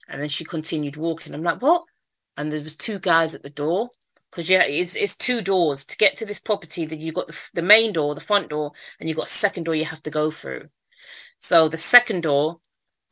[0.09, 1.35] and then she continued walking.
[1.35, 1.83] I'm like, what?
[2.39, 3.91] and there was two guys at the door
[4.31, 6.87] because yeah, it's it's two doors to get to this property.
[6.87, 9.65] That you've got the the main door, the front door, and you've got a second
[9.65, 10.69] door you have to go through.
[11.39, 12.61] So the second door,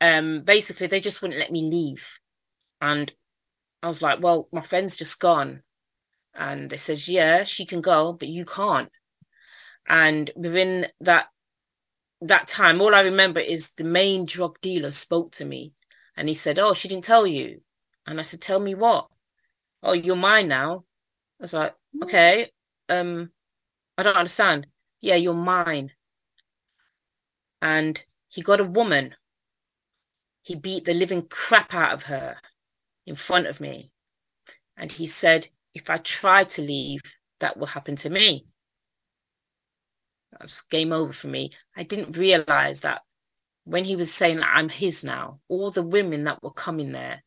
[0.01, 2.19] um, basically they just wouldn't let me leave,
[2.81, 3.11] and
[3.81, 5.63] I was like, well, my friend's just gone,
[6.33, 8.89] and they says, yeah, she can go, but you can't.
[9.87, 11.27] And within that
[12.21, 15.73] that time, all I remember is the main drug dealer spoke to me,
[16.17, 17.61] and he said, oh, she didn't tell you.
[18.07, 19.07] And I said, tell me what?
[19.85, 20.83] oh, you're mine now.
[21.39, 22.51] I was like, okay,
[22.89, 23.31] um,
[23.97, 24.67] I don't understand.
[24.99, 25.91] Yeah, you're mine.
[27.61, 28.03] And
[28.35, 29.15] he got a woman.
[30.41, 32.35] He beat the living crap out of her
[33.05, 33.93] in front of me.
[34.75, 36.99] And he said, if I try to leave,
[37.39, 38.45] that will happen to me.
[40.33, 41.51] That was game over for me.
[41.77, 43.03] I didn't realize that
[43.63, 47.23] when he was saying that I'm his now, all the women that were coming there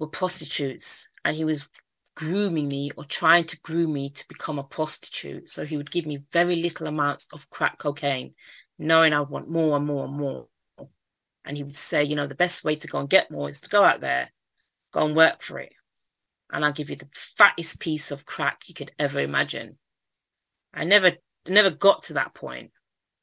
[0.00, 1.68] were prostitutes and he was
[2.16, 5.48] grooming me or trying to groom me to become a prostitute.
[5.48, 8.34] So he would give me very little amounts of crack cocaine,
[8.78, 10.46] knowing I want more and more and more.
[11.44, 13.60] And he would say, you know, the best way to go and get more is
[13.62, 14.32] to go out there,
[14.92, 15.72] go and work for it.
[16.50, 19.78] And I'll give you the fattest piece of crack you could ever imagine.
[20.72, 21.12] I never
[21.46, 22.70] never got to that point.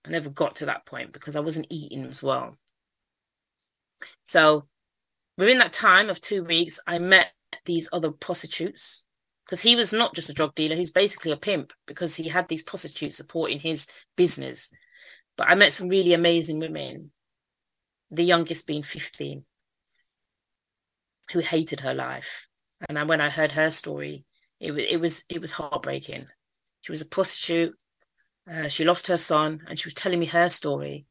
[0.05, 2.57] I never got to that point because I wasn't eating as well.
[4.23, 4.67] So
[5.37, 7.31] within that time of two weeks, I met
[7.65, 9.05] these other prostitutes
[9.45, 12.47] because he was not just a drug dealer, he's basically a pimp because he had
[12.47, 14.71] these prostitutes supporting his business.
[15.41, 17.09] But I met some really amazing women,
[18.11, 19.43] the youngest being 15,
[21.33, 22.45] who hated her life.
[22.87, 24.23] And I, when I heard her story,
[24.59, 26.27] it, it was it was heartbreaking.
[26.81, 27.73] She was a prostitute.
[28.47, 31.07] Uh, she lost her son, and she was telling me her story.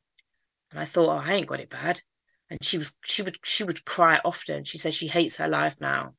[0.71, 2.01] And I thought, oh, I ain't got it bad.
[2.51, 4.63] And she was she would she would cry often.
[4.63, 6.15] She said she hates her life now.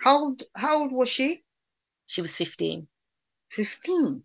[0.00, 1.40] How old, how old was she?
[2.04, 2.86] She was 15.
[3.50, 4.24] 15.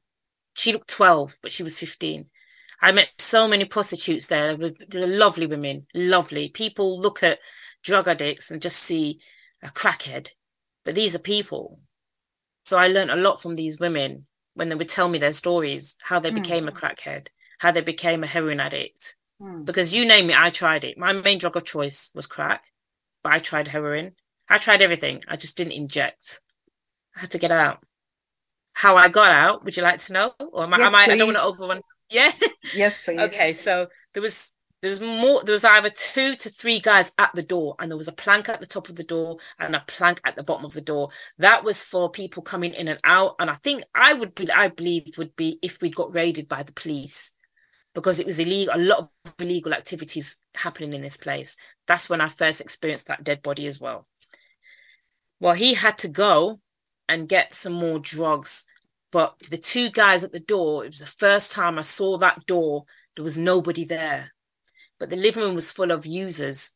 [0.53, 2.25] She looked 12, but she was 15.
[2.81, 4.57] I met so many prostitutes there.
[4.57, 6.49] They're lovely women, lovely.
[6.49, 7.39] People look at
[7.83, 9.19] drug addicts and just see
[9.63, 10.29] a crackhead,
[10.83, 11.79] but these are people.
[12.63, 15.95] So I learned a lot from these women when they would tell me their stories,
[16.01, 16.35] how they mm.
[16.35, 17.27] became a crackhead,
[17.59, 19.15] how they became a heroin addict.
[19.41, 19.65] Mm.
[19.65, 20.97] Because you name it, I tried it.
[20.97, 22.65] My main drug of choice was crack,
[23.23, 24.13] but I tried heroin.
[24.49, 25.21] I tried everything.
[25.27, 26.41] I just didn't inject.
[27.15, 27.79] I had to get out.
[28.73, 30.33] How I got out, would you like to know?
[30.39, 31.81] Or am, yes, I, am I, I don't want to over one.
[32.11, 32.31] Yeah.
[32.73, 33.19] Yes, please.
[33.19, 37.31] okay, so there was there was more there was either two to three guys at
[37.33, 39.83] the door and there was a plank at the top of the door and a
[39.87, 43.35] plank at the bottom of the door that was for people coming in and out
[43.39, 46.63] and i think i would be i believe would be if we'd got raided by
[46.63, 47.33] the police
[47.93, 52.19] because it was illegal a lot of illegal activities happening in this place that's when
[52.19, 54.07] i first experienced that dead body as well
[55.41, 56.61] well, he had to go
[57.09, 58.63] and get some more drugs.
[59.11, 62.45] But the two guys at the door, it was the first time I saw that
[62.45, 64.31] door, there was nobody there.
[64.99, 66.73] But the living room was full of users.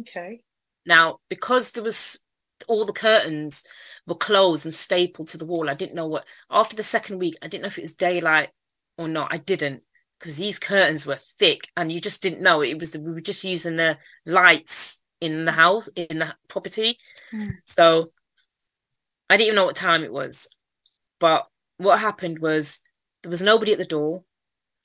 [0.00, 0.40] Okay.
[0.86, 2.22] Now, because there was
[2.68, 3.64] all the curtains
[4.06, 7.34] were closed and stapled to the wall, I didn't know what after the second week,
[7.42, 8.50] I didn't know if it was daylight
[8.96, 9.32] or not.
[9.32, 9.82] I didn't
[10.18, 13.20] because these curtains were thick and you just didn't know it was the, we were
[13.20, 16.98] just using the lights in the house in the property.
[17.32, 17.50] Mm.
[17.64, 18.12] So
[19.28, 20.48] I didn't even know what time it was.
[21.18, 21.46] But
[21.82, 22.80] what happened was
[23.22, 24.24] there was nobody at the door.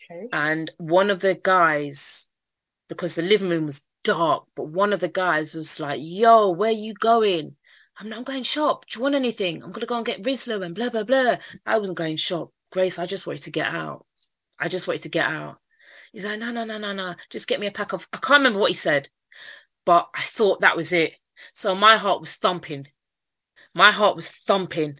[0.09, 0.27] Okay.
[0.31, 2.27] And one of the guys,
[2.87, 6.71] because the living room was dark, but one of the guys was like, Yo, where
[6.71, 7.55] you going?
[7.99, 8.85] I'm not going shop.
[8.87, 9.63] Do you want anything?
[9.63, 11.37] I'm gonna go and get Rizla and blah blah blah.
[11.65, 12.51] I wasn't going shop.
[12.71, 14.05] Grace, I just wanted to get out.
[14.59, 15.57] I just wanted to get out.
[16.11, 17.15] He's like, no, no, no, no, no.
[17.29, 19.09] Just get me a pack of I can't remember what he said,
[19.85, 21.13] but I thought that was it.
[21.53, 22.87] So my heart was thumping.
[23.73, 24.99] My heart was thumping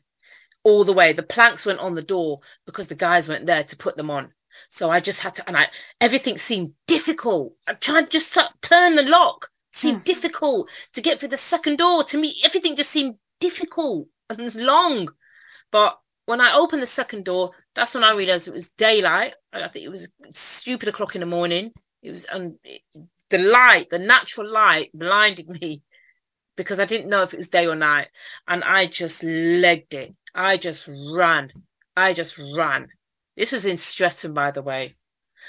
[0.68, 1.14] all the way.
[1.14, 4.34] The planks went on the door because the guys weren't there to put them on.
[4.68, 5.68] So I just had to, and I
[6.02, 7.54] everything seemed difficult.
[7.66, 10.04] I tried just to turn the lock seemed mm.
[10.04, 12.04] difficult to get through the second door.
[12.04, 15.10] To me, everything just seemed difficult and long.
[15.72, 19.36] But when I opened the second door, that's when I realized it was daylight.
[19.54, 21.72] I think it was stupid o'clock in the morning.
[22.04, 22.60] It was um,
[23.30, 25.82] the light, the natural light, blinded me
[26.58, 28.08] because I didn't know if it was day or night,
[28.48, 30.16] and I just legged it.
[30.38, 31.52] I just ran.
[31.96, 32.88] I just ran.
[33.36, 34.96] This was in Streatham, by the way,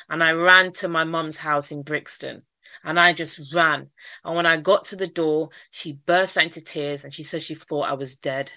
[0.08, 2.42] and I ran to my mum's house in Brixton
[2.84, 3.88] and I just ran.
[4.24, 7.42] And when I got to the door, she burst out into tears and she said
[7.42, 8.52] she thought I was dead.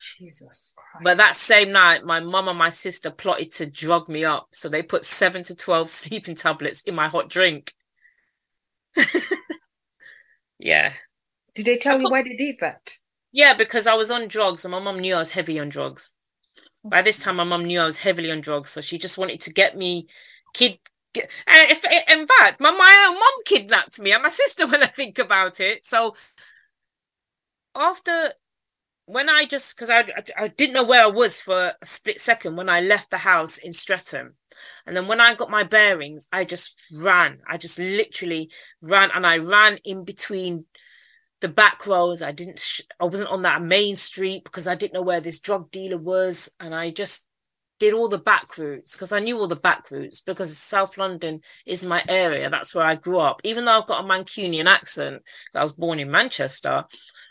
[0.00, 1.04] Jesus Christ.
[1.04, 4.48] But that same night, my mum and my sister plotted to drug me up.
[4.52, 7.74] So they put seven to 12 sleeping tablets in my hot drink.
[10.58, 10.92] yeah.
[11.54, 12.10] Did they tell you oh.
[12.10, 12.96] why they did that?
[13.32, 16.14] Yeah, because I was on drugs and my mum knew I was heavy on drugs.
[16.84, 18.70] By this time, my mum knew I was heavily on drugs.
[18.70, 20.08] So she just wanted to get me
[20.54, 20.78] kid
[21.14, 25.18] if, in fact, my, my own mom kidnapped me and my sister when I think
[25.18, 25.84] about it.
[25.84, 26.14] So
[27.74, 28.32] after
[29.06, 32.20] when I just because I, I, I didn't know where I was for a split
[32.20, 34.34] second when I left the house in Streatham,
[34.86, 37.40] and then when I got my bearings, I just ran.
[37.48, 38.50] I just literally
[38.82, 40.66] ran, and I ran in between
[41.40, 42.22] the back roads.
[42.22, 42.58] I didn't.
[42.58, 45.98] Sh- I wasn't on that main street because I didn't know where this drug dealer
[45.98, 47.26] was, and I just
[47.78, 51.40] did all the back routes because I knew all the back routes because South London
[51.64, 52.50] is my area.
[52.50, 53.40] That's where I grew up.
[53.42, 55.22] Even though I've got a Mancunian accent,
[55.54, 56.84] I was born in Manchester.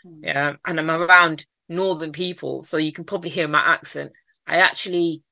[0.04, 0.20] Mm.
[0.22, 4.12] Yeah, and I'm around northern people, so you can probably hear my accent.
[4.46, 5.22] I actually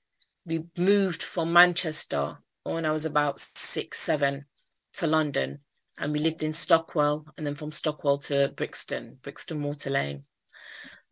[0.47, 4.47] we moved from Manchester when I was about six, seven
[4.95, 5.61] to London,
[5.98, 10.24] and we lived in Stockwell, and then from Stockwell to Brixton, Brixton Water Lane.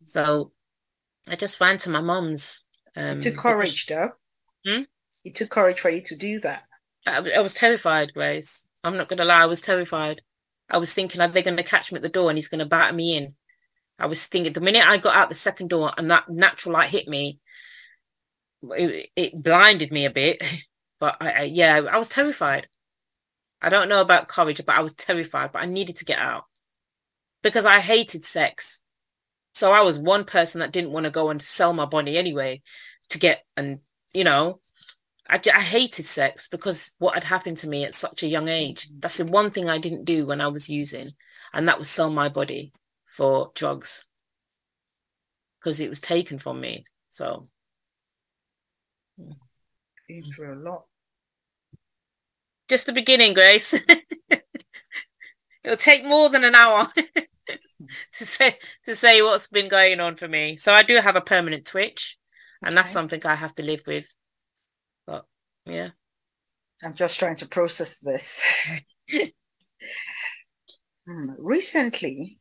[0.05, 0.51] So
[1.27, 4.11] I just ran to my mum's um, it took courage, though.
[4.65, 4.81] Hmm?
[5.23, 6.63] It took courage for you to do that.
[7.05, 8.65] I, I was terrified, Grace.
[8.83, 9.43] I'm not going to lie.
[9.43, 10.21] I was terrified.
[10.69, 12.59] I was thinking, are they going to catch me at the door and he's going
[12.59, 13.35] to batter me in?
[13.99, 16.89] I was thinking the minute I got out the second door and that natural light
[16.89, 17.39] hit me,
[18.71, 20.43] it, it blinded me a bit.
[20.99, 22.65] But I, I, yeah, I was terrified.
[23.61, 25.51] I don't know about courage, but I was terrified.
[25.51, 26.45] But I needed to get out
[27.41, 28.81] because I hated sex.
[29.53, 32.61] So I was one person that didn't want to go and sell my body anyway
[33.09, 33.79] to get, and
[34.13, 34.59] you know,
[35.29, 38.87] I, I hated sex because what had happened to me at such a young age.
[38.87, 38.99] Mm-hmm.
[38.99, 41.09] That's the one thing I didn't do when I was using,
[41.53, 42.71] and that was sell my body
[43.07, 44.03] for drugs
[45.59, 46.85] because it was taken from me.
[47.09, 47.49] So,
[50.07, 50.85] been through a lot.
[52.67, 53.73] Just the beginning, Grace.
[55.63, 56.87] It'll take more than an hour.
[58.13, 60.57] to say to say what's been going on for me.
[60.57, 62.17] So I do have a permanent twitch,
[62.61, 62.75] and okay.
[62.75, 64.13] that's something I have to live with.
[65.05, 65.25] But
[65.65, 65.89] yeah,
[66.83, 68.43] I'm just trying to process this.
[71.07, 72.35] Hmm, recently,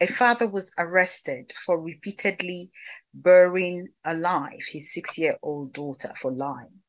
[0.00, 2.72] a father was arrested for repeatedly
[3.14, 6.80] burying alive his six-year-old daughter for lying.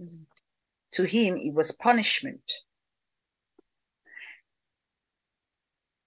[0.00, 0.22] Mm-hmm.
[0.94, 2.52] To him, it was punishment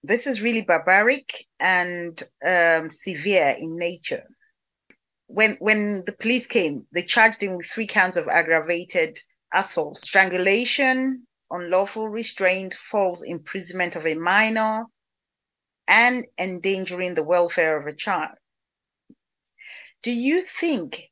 [0.08, 4.26] This is really barbaric and um, severe in nature.
[5.26, 9.20] When when the police came, they charged him with three counts of aggravated
[9.52, 14.86] assault, strangulation, unlawful restraint, false imprisonment of a minor,
[15.86, 18.38] and endangering the welfare of a child.
[20.02, 21.10] Do you think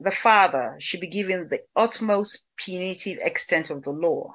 [0.00, 4.34] the father should be given the utmost punitive extent of the law?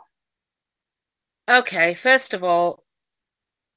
[1.49, 2.83] Okay, first of all,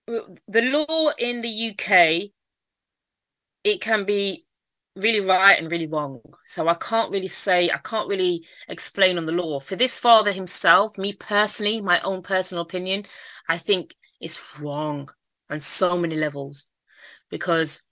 [0.07, 2.31] the law in the UK
[3.65, 4.47] it can be
[4.97, 6.21] really right and really wrong.
[6.45, 9.61] So I can't really say, I can't really explain on the law.
[9.61, 13.05] For this father himself, me personally, my own personal opinion,
[13.49, 15.11] I think it's wrong
[15.51, 16.67] on so many levels
[17.31, 17.83] because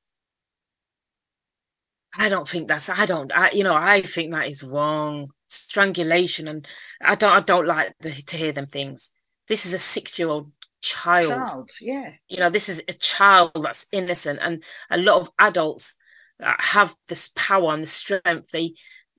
[2.19, 6.49] I don't think that's I don't I you know I think that is wrong strangulation
[6.49, 6.67] and
[7.01, 9.11] I don't I don't like the, to hear them things
[9.49, 10.51] this is a six year old
[10.81, 11.25] child.
[11.27, 12.12] Child, yeah.
[12.29, 15.95] You know, this is a child that's innocent, and a lot of adults
[16.41, 18.51] have this power and the strength.
[18.53, 18.75] They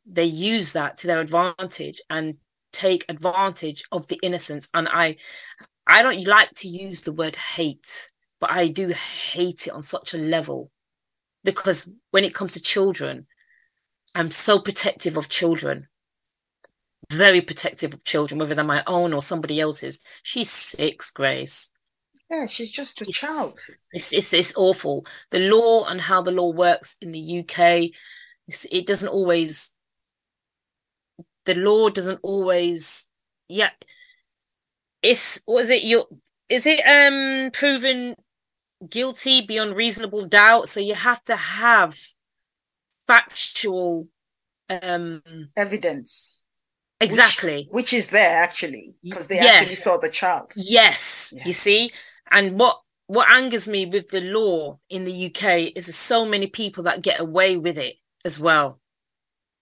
[0.06, 2.36] they use that to their advantage and
[2.72, 4.70] take advantage of the innocence.
[4.74, 5.18] And I
[5.86, 10.14] I don't like to use the word hate but I do hate it on such
[10.14, 10.72] a level
[11.48, 13.26] because when it comes to children,
[14.14, 15.88] I'm so protective of children,
[17.10, 20.02] very protective of children, whether they're my own or somebody else's.
[20.24, 21.70] She's six, Grace.
[22.30, 23.58] Yeah, she's just a it's, child.
[23.94, 25.06] It's, it's it's awful.
[25.32, 27.92] The law and how the law works in the UK,
[28.70, 29.72] it doesn't always.
[31.46, 33.06] The law doesn't always.
[33.48, 33.70] Yeah,
[35.02, 36.08] it's was it your
[36.50, 38.18] is it um proven
[38.90, 42.00] guilty beyond reasonable doubt so you have to have
[43.06, 44.08] factual
[44.70, 45.22] um
[45.56, 46.44] evidence
[47.00, 49.46] exactly which, which is there actually because they yeah.
[49.46, 51.44] actually saw the child yes yeah.
[51.46, 51.92] you see
[52.32, 56.48] and what what angers me with the law in the UK is there's so many
[56.48, 58.80] people that get away with it as well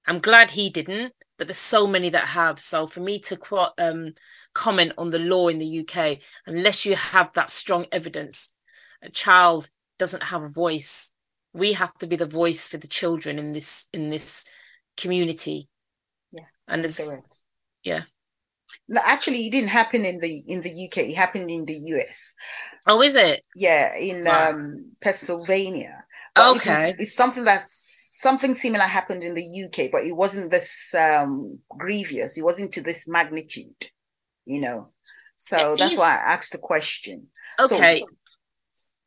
[0.07, 3.71] i'm glad he didn't but there's so many that have so for me to quote
[3.77, 4.13] um
[4.55, 8.51] comment on the law in the UK unless you have that strong evidence.
[9.05, 11.11] A child doesn't have a voice.
[11.53, 14.45] We have to be the voice for the children in this in this
[14.97, 15.69] community.
[16.31, 17.41] Yeah, and it's correct.
[17.83, 18.03] Yeah.
[18.97, 21.09] Actually, it didn't happen in the in the UK.
[21.09, 22.35] It happened in the US.
[22.87, 23.43] Oh, is it?
[23.55, 24.49] Yeah, in wow.
[24.51, 26.03] um, Pennsylvania.
[26.35, 30.15] But okay, it is, it's something that's something similar happened in the UK, but it
[30.15, 32.37] wasn't this um, grievous.
[32.37, 33.91] It wasn't to this magnitude
[34.45, 34.87] you know.
[35.37, 37.27] So that's why I asked the question.
[37.59, 37.99] Okay.
[37.99, 38.07] So,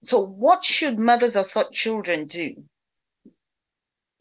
[0.08, 2.64] so what should mothers of such children do?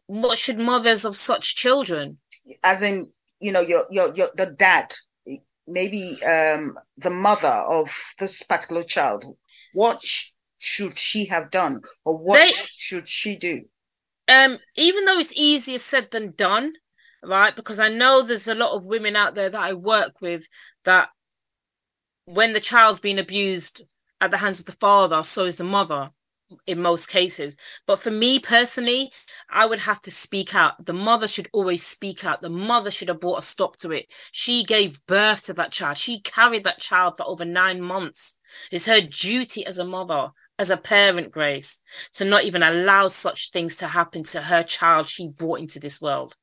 [0.08, 2.18] What should mothers of such children?
[2.62, 3.10] As in,
[3.40, 4.94] you know, your your your the dad,
[5.66, 9.24] maybe um the mother of this particular child.
[9.74, 13.62] What sh- should she have done, or what they, should she do?
[14.28, 16.74] Um, even though it's easier said than done,
[17.24, 17.56] right?
[17.56, 20.48] Because I know there's a lot of women out there that I work with
[20.84, 21.10] that
[22.26, 23.84] when the child's been abused
[24.22, 26.12] at the hands of the father, so is the mother
[26.66, 27.58] in most cases.
[27.86, 29.12] But for me personally,
[29.50, 30.86] I would have to speak out.
[30.86, 32.42] The mother should always speak out.
[32.42, 34.08] The mother should have brought a stop to it.
[34.32, 35.98] She gave birth to that child.
[35.98, 38.38] She carried that child for over nine months.
[38.72, 41.80] It's her duty as a mother, as a parent, Grace,
[42.14, 46.02] to not even allow such things to happen to her child she brought into this
[46.02, 46.36] world.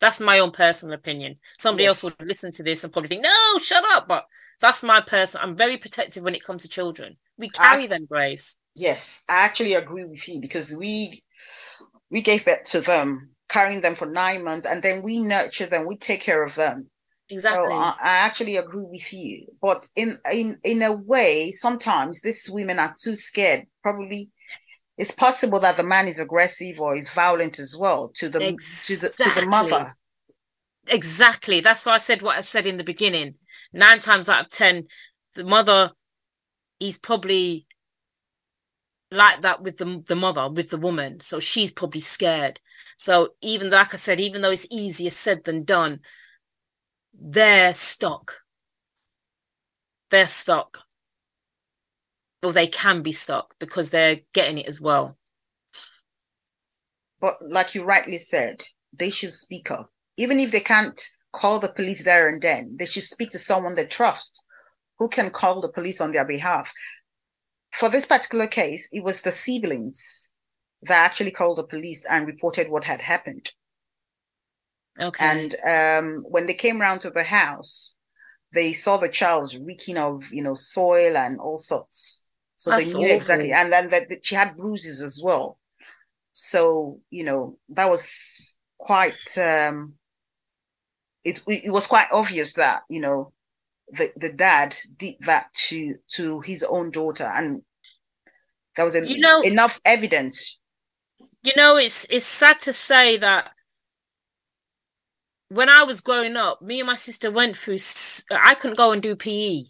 [0.00, 1.38] That's my own personal opinion.
[1.58, 1.88] Somebody yes.
[1.88, 4.06] else would listen to this and probably think, no, shut up.
[4.06, 4.26] But
[4.64, 5.40] that's my person.
[5.42, 7.18] I'm very protective when it comes to children.
[7.36, 8.56] We carry I, them, Grace.
[8.74, 11.22] Yes, I actually agree with you because we
[12.10, 15.86] we gave birth to them, carrying them for nine months, and then we nurture them,
[15.86, 16.88] we take care of them.
[17.28, 17.68] Exactly.
[17.68, 19.46] So I, I actually agree with you.
[19.60, 23.66] But in in in a way, sometimes these women are too scared.
[23.82, 24.30] Probably
[24.96, 28.96] it's possible that the man is aggressive or is violent as well to the exactly.
[28.96, 29.86] to the to the mother.
[30.86, 31.60] Exactly.
[31.60, 33.34] That's why I said what I said in the beginning.
[33.74, 34.86] Nine times out of ten,
[35.34, 35.90] the mother
[36.78, 37.66] is probably
[39.10, 41.20] like that with the the mother, with the woman.
[41.20, 42.60] So she's probably scared.
[42.96, 46.00] So even like I said, even though it's easier said than done,
[47.12, 48.34] they're stuck.
[50.10, 50.78] They're stuck
[52.44, 55.16] or they can be stuck because they're getting it as well.
[57.20, 58.62] But like you rightly said,
[58.92, 59.90] they should speak up.
[60.16, 61.00] Even if they can't
[61.34, 64.46] call the police there and then, they should speak to someone they trust
[64.98, 66.72] who can call the police on their behalf.
[67.72, 70.30] For this particular case, it was the siblings
[70.82, 73.52] that actually called the police and reported what had happened.
[75.00, 75.24] Okay.
[75.24, 77.96] And um, when they came round to the house,
[78.52, 82.24] they saw the child reeking of, you know, soil and all sorts.
[82.56, 83.16] So That's they knew awful.
[83.16, 83.52] exactly.
[83.52, 85.58] And then that she had bruises as well.
[86.32, 89.94] So, you know, that was quite, um,
[91.24, 93.32] it, it was quite obvious that, you know,
[93.88, 97.24] the, the dad did that to, to his own daughter.
[97.24, 97.62] And
[98.76, 100.60] there was a, you know, enough evidence.
[101.42, 103.50] You know, it's, it's sad to say that
[105.48, 107.78] when I was growing up, me and my sister went through,
[108.30, 109.64] I couldn't go and do PE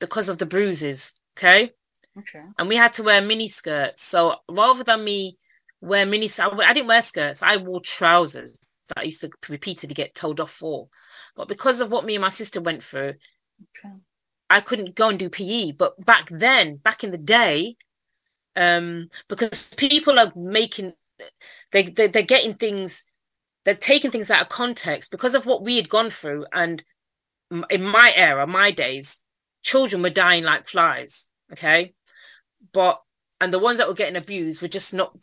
[0.00, 1.18] because of the bruises.
[1.38, 1.72] Okay.
[2.18, 2.42] Okay.
[2.58, 4.02] And we had to wear mini skirts.
[4.02, 5.38] So rather than me
[5.80, 7.42] wear mini, I didn't wear skirts.
[7.42, 8.58] I wore trousers
[8.90, 10.88] that I used to repeatedly get told off for.
[11.34, 13.14] But because of what me and my sister went through,
[13.78, 13.94] okay.
[14.48, 15.72] I couldn't go and do PE.
[15.72, 17.76] But back then, back in the day,
[18.56, 20.92] um, because people are making,
[21.72, 23.04] they, they they're getting things,
[23.64, 26.46] they're taking things out of context because of what we had gone through.
[26.52, 26.82] And
[27.70, 29.18] in my era, my days,
[29.62, 31.28] children were dying like flies.
[31.52, 31.94] Okay,
[32.72, 33.00] but
[33.40, 35.16] and the ones that were getting abused were just not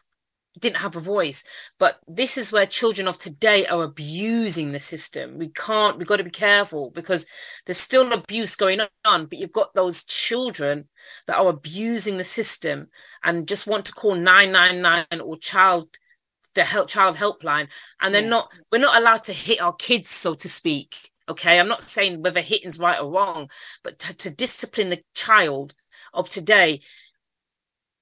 [0.60, 1.44] didn't have a voice.
[1.80, 5.38] But this is where children of today are abusing the system.
[5.38, 7.26] We can't, we've got to be careful because
[7.66, 10.88] there's still abuse going on, but you've got those children
[11.28, 12.88] that are abusing the system
[13.24, 15.90] and just want to call 999 or child
[16.56, 17.68] the help child helpline
[18.02, 18.30] and they're yeah.
[18.30, 22.24] not we're not allowed to hit our kids so to speak okay i'm not saying
[22.24, 23.48] whether hitting's right or wrong
[23.84, 25.76] but to, to discipline the child
[26.16, 26.82] of today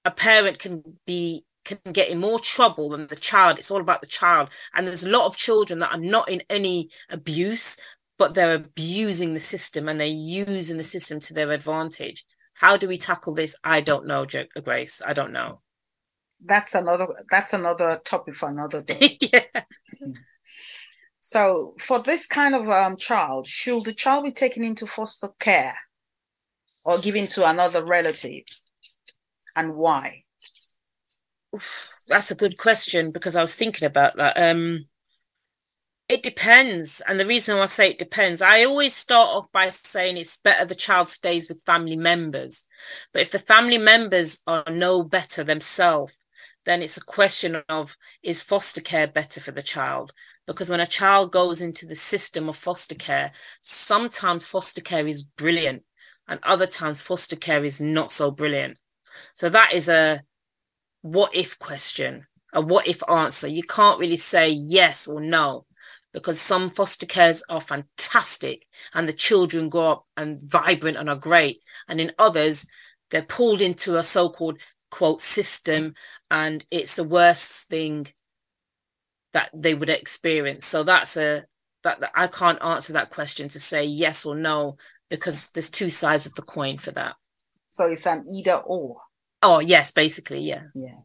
[0.06, 3.58] a parent can be can get in more trouble than the child.
[3.58, 4.50] It's all about the child.
[4.74, 7.78] And there's a lot of children that are not in any abuse,
[8.18, 12.26] but they're abusing the system and they're using the system to their advantage.
[12.54, 13.56] How do we tackle this?
[13.64, 14.26] I don't know,
[14.64, 15.02] Grace.
[15.06, 15.62] I don't know.
[16.44, 19.18] That's another that's another topic for another day.
[19.20, 19.64] yeah.
[21.20, 25.74] So for this kind of um, child, should the child be taken into foster care
[26.84, 28.44] or given to another relative?
[29.56, 30.25] And why?
[32.08, 34.38] That's a good question because I was thinking about that.
[34.38, 34.86] Um,
[36.08, 37.02] it depends.
[37.08, 40.66] And the reason I say it depends, I always start off by saying it's better
[40.66, 42.66] the child stays with family members.
[43.12, 46.14] But if the family members are no better themselves,
[46.66, 50.14] then it's a question of is foster care better for the child?
[50.48, 53.32] Because when a child goes into the system of foster care,
[53.62, 55.84] sometimes foster care is brilliant
[56.28, 58.78] and other times foster care is not so brilliant.
[59.34, 60.24] So that is a
[61.06, 63.48] what if question, a what if answer.
[63.48, 65.68] You can't really say yes or no
[66.14, 71.16] because some foster cares are fantastic and the children grow up and vibrant and are
[71.16, 71.62] great.
[71.88, 72.66] And in others,
[73.12, 74.58] they're pulled into a so called
[74.90, 75.94] quote system
[76.32, 78.08] and it's the worst thing
[79.34, 80.66] that they would experience.
[80.66, 81.46] So that's a
[81.84, 84.78] that, that I can't answer that question to say yes or no
[85.12, 87.16] because there's two sides of the coin for that.
[87.70, 88.98] So it's an either or.
[89.46, 90.64] Oh, yes, basically, yeah.
[90.74, 91.02] Yeah.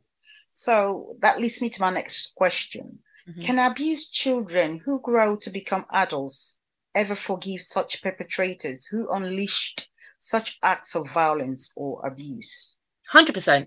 [0.55, 3.01] So that leads me to my next question.
[3.29, 3.43] Mm-hmm.
[3.43, 6.59] Can abused children who grow to become adults
[6.95, 12.77] ever forgive such perpetrators who unleashed such acts of violence or abuse?
[13.13, 13.67] 100%.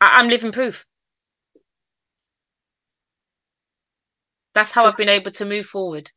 [0.00, 0.86] I- am living proof.
[4.54, 6.10] That's how so, I've been able to move forward.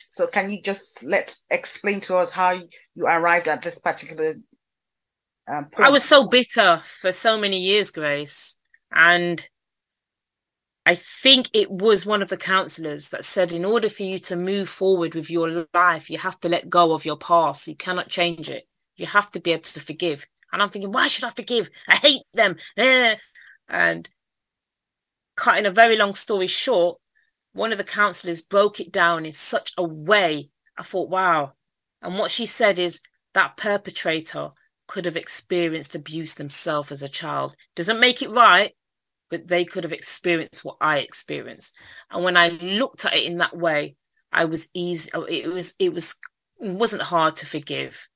[0.00, 2.50] So, can you just let explain to us how
[2.94, 4.34] you arrived at this particular
[5.76, 8.56] I was so bitter for so many years, Grace.
[8.90, 9.46] And
[10.84, 14.36] I think it was one of the counselors that said, in order for you to
[14.36, 17.68] move forward with your life, you have to let go of your past.
[17.68, 18.66] You cannot change it.
[18.96, 20.26] You have to be able to forgive.
[20.52, 21.68] And I'm thinking, why should I forgive?
[21.88, 22.56] I hate them.
[22.76, 23.16] Eh.
[23.68, 24.08] And
[25.36, 26.98] cutting a very long story short,
[27.52, 30.50] one of the counselors broke it down in such a way.
[30.76, 31.52] I thought, wow.
[32.00, 33.00] And what she said is
[33.34, 34.50] that perpetrator
[34.92, 37.56] could have experienced abuse themselves as a child.
[37.74, 38.76] Doesn't make it right,
[39.30, 41.74] but they could have experienced what I experienced.
[42.10, 43.96] And when I looked at it in that way,
[44.30, 45.08] I was easy.
[45.14, 46.14] Oh, it was, it was,
[46.60, 48.06] it wasn't hard to forgive.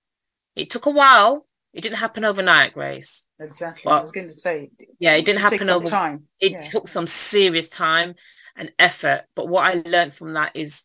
[0.55, 1.47] It took a while.
[1.72, 3.24] It didn't happen overnight, Grace.
[3.41, 3.85] Exactly.
[3.87, 4.68] But, I was going to say.
[4.99, 6.24] Yeah, it didn't happen over time.
[6.41, 6.62] It yeah.
[6.62, 8.16] took some serious time
[8.55, 9.22] and effort.
[9.35, 10.85] But what I learned from that is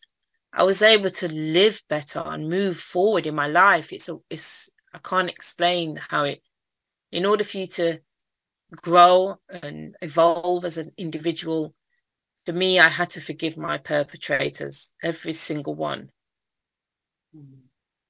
[0.54, 3.92] I was able to live better and move forward in my life.
[3.92, 6.42] It's a, it's I can't explain how it,
[7.10, 8.00] in order for you to
[8.74, 11.74] grow and evolve as an individual,
[12.46, 16.10] for me, I had to forgive my perpetrators, every single one.
[17.36, 17.60] Mm.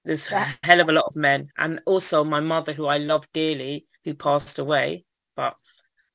[0.04, 1.50] There's a hell of a lot of men.
[1.56, 5.04] And also my mother, who I love dearly, who passed away,
[5.36, 5.54] but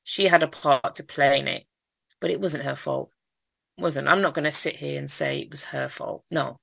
[0.02, 1.64] she had a part to play in it.
[2.20, 3.10] But it wasn't her fault.
[3.78, 4.08] It wasn't.
[4.08, 6.24] I'm not going to sit here and say it was her fault.
[6.30, 6.58] No.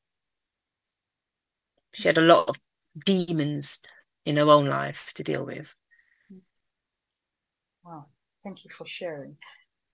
[1.93, 2.60] She had a lot of
[3.06, 3.80] demons
[4.26, 5.73] in her own life to deal with.
[7.84, 8.07] Wow,
[8.43, 9.38] thank you for sharing.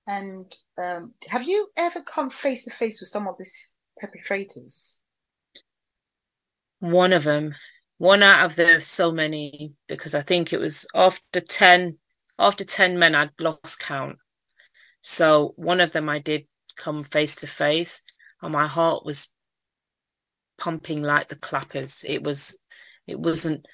[0.08, 5.02] And um, have you ever come face to face with some of these perpetrators?
[6.80, 7.56] One of them,
[7.98, 11.98] one out of the so many, because I think it was after 10,
[12.40, 14.18] after 10 men, I'd lost count.
[15.04, 18.02] So one of them I did come face to face,
[18.42, 19.30] and my heart was
[20.58, 22.04] pumping like the clappers.
[22.08, 22.58] It was,
[23.06, 23.68] it wasn't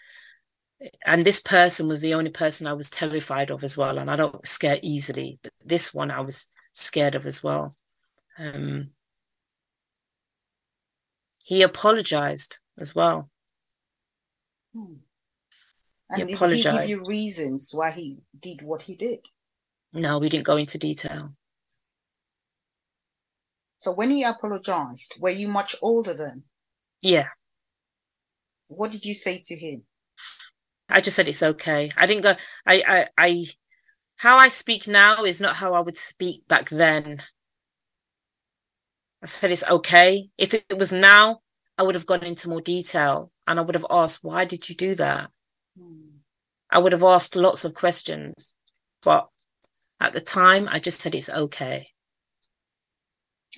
[1.06, 3.98] and this person was the only person I was terrified of as well.
[3.98, 7.76] And I don't scare easily, but this one I was scared of as well.
[8.38, 8.92] Um,
[11.44, 13.30] he apologized as well.
[14.76, 14.96] Hmm.
[16.10, 16.64] And he apologized.
[16.64, 19.20] Did he give you reasons why he did what he did?
[19.94, 21.34] No, we didn't go into detail.
[23.80, 26.44] So when he apologized, were you much older then?
[27.02, 27.28] Yeah.
[28.68, 29.84] What did you say to him?
[30.90, 31.92] I just said it's okay.
[31.98, 32.36] I didn't go.
[32.66, 33.46] I I I
[34.18, 37.22] how I speak now is not how I would speak back then.
[39.22, 40.30] I said it's okay.
[40.38, 41.42] If it was now,
[41.78, 44.76] I would have gone into more detail and I would have asked, why did you
[44.76, 45.30] do that?
[45.80, 46.20] Mm.
[46.72, 48.56] I would have asked lots of questions.
[49.04, 49.28] But
[50.00, 51.90] at the time, I just said it's okay.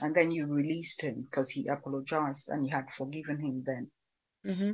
[0.01, 3.91] And then you released him because he apologized and you had forgiven him then.
[4.45, 4.71] Mm-hmm.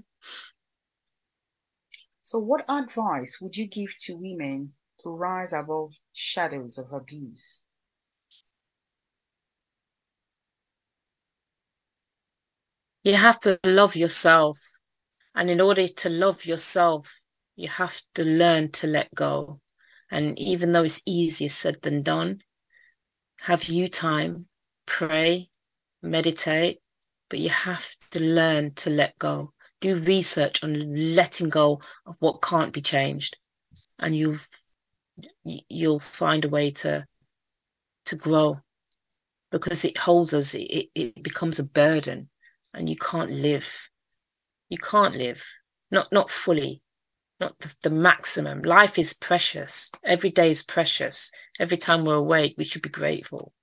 [2.26, 7.64] So, what advice would you give to women to rise above shadows of abuse?
[13.04, 14.58] You have to love yourself.
[15.36, 17.14] And in order to love yourself,
[17.56, 19.62] you have to learn to let go.
[20.10, 22.42] And even though it's easier said than done,
[23.42, 24.48] have you time,
[24.88, 25.52] pray,
[26.02, 26.80] meditate,
[27.30, 29.54] but you have to learn to let go.
[29.86, 33.38] Do research on letting go of what can't be changed,
[34.00, 34.40] and you'll
[35.44, 37.06] you'll find a way to
[38.06, 38.62] to grow
[39.52, 40.56] because it holds us.
[40.56, 42.32] It it becomes a burden,
[42.74, 43.72] and you can't live.
[44.70, 45.46] You can't live,
[45.92, 46.82] not not fully
[47.40, 48.64] not the, the, maximum.
[48.64, 49.92] Life is precious.
[50.04, 51.30] Every day is precious.
[51.60, 53.54] Every time we're awake, we should be grateful.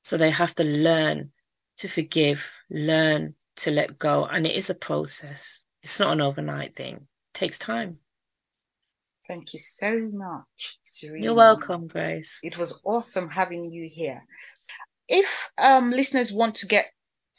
[0.00, 1.32] So they have to learn
[1.78, 4.24] to forgive, learn to let go.
[4.24, 5.62] And it is a process.
[5.82, 6.94] It's not an overnight thing.
[6.94, 7.98] It takes time.
[9.26, 11.22] Thank you so much, Sherina.
[11.22, 12.38] You're welcome, Grace.
[12.42, 14.22] It was awesome having you here.
[15.08, 16.86] If um, listeners want to get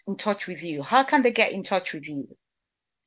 [0.08, 2.28] in touch with you, how can they get in touch with you?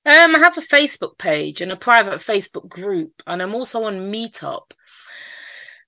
[0.06, 4.12] Um, I have a Facebook page and a private Facebook group, and I'm also on
[4.12, 4.72] Meetup.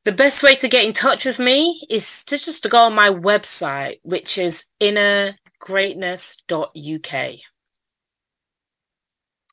[0.04, 2.94] The best way to get in touch with me is to just to go on
[2.94, 4.66] my website, which is
[5.60, 7.38] innergreatness.uk.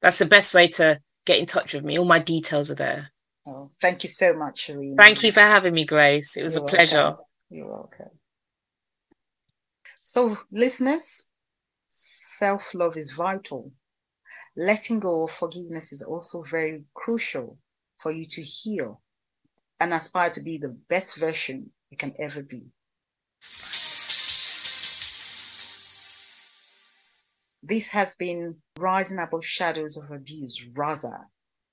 [0.02, 1.98] That's the best way to get in touch with me.
[1.98, 3.12] All my details are there.
[3.46, 4.98] Oh, thank you so much, Sherina.
[4.98, 6.38] Thank you for having me, Grace.
[6.38, 6.96] It was You're a pleasure.
[6.96, 7.26] Welcome.
[7.50, 8.10] You're welcome.
[10.04, 11.30] So, listeners,
[11.88, 13.72] self love is vital
[14.58, 17.58] letting go of forgiveness is also very crucial
[17.98, 19.02] for you to heal
[19.80, 22.72] and aspire to be the best version you can ever be.
[27.68, 31.26] This has been Rising Above Shadows of Abuse, Raza,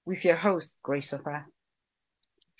[0.05, 1.45] with your host, Grace Opa.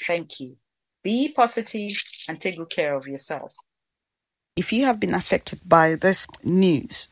[0.07, 0.57] Thank you.
[1.03, 1.91] Be positive
[2.29, 3.53] and take good care of yourself.
[4.55, 7.09] If you have been affected by this news,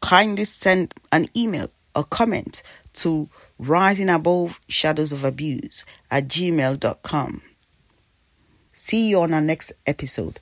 [0.00, 2.62] kindly send an email or comment
[2.94, 3.28] to
[3.58, 7.42] rising above shadows of abuse at gmail.com.
[8.72, 10.38] See you on our next episode.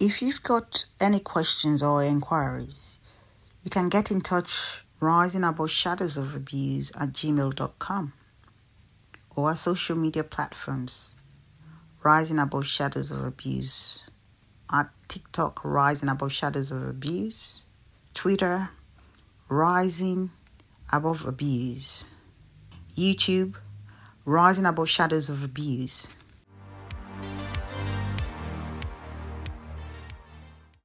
[0.00, 2.98] If you've got any questions or inquiries,
[3.64, 8.12] you can get in touch rising above shadows of abuse at gmail.com
[9.36, 11.14] or our social media platforms
[12.02, 14.08] rising above shadows of abuse
[14.70, 17.64] at TikTok Rising Above Shadows of Abuse,
[18.14, 18.70] Twitter
[19.48, 20.30] Rising
[20.92, 22.04] Above Abuse,
[22.96, 23.54] YouTube
[24.24, 26.08] Rising Above Shadows of Abuse.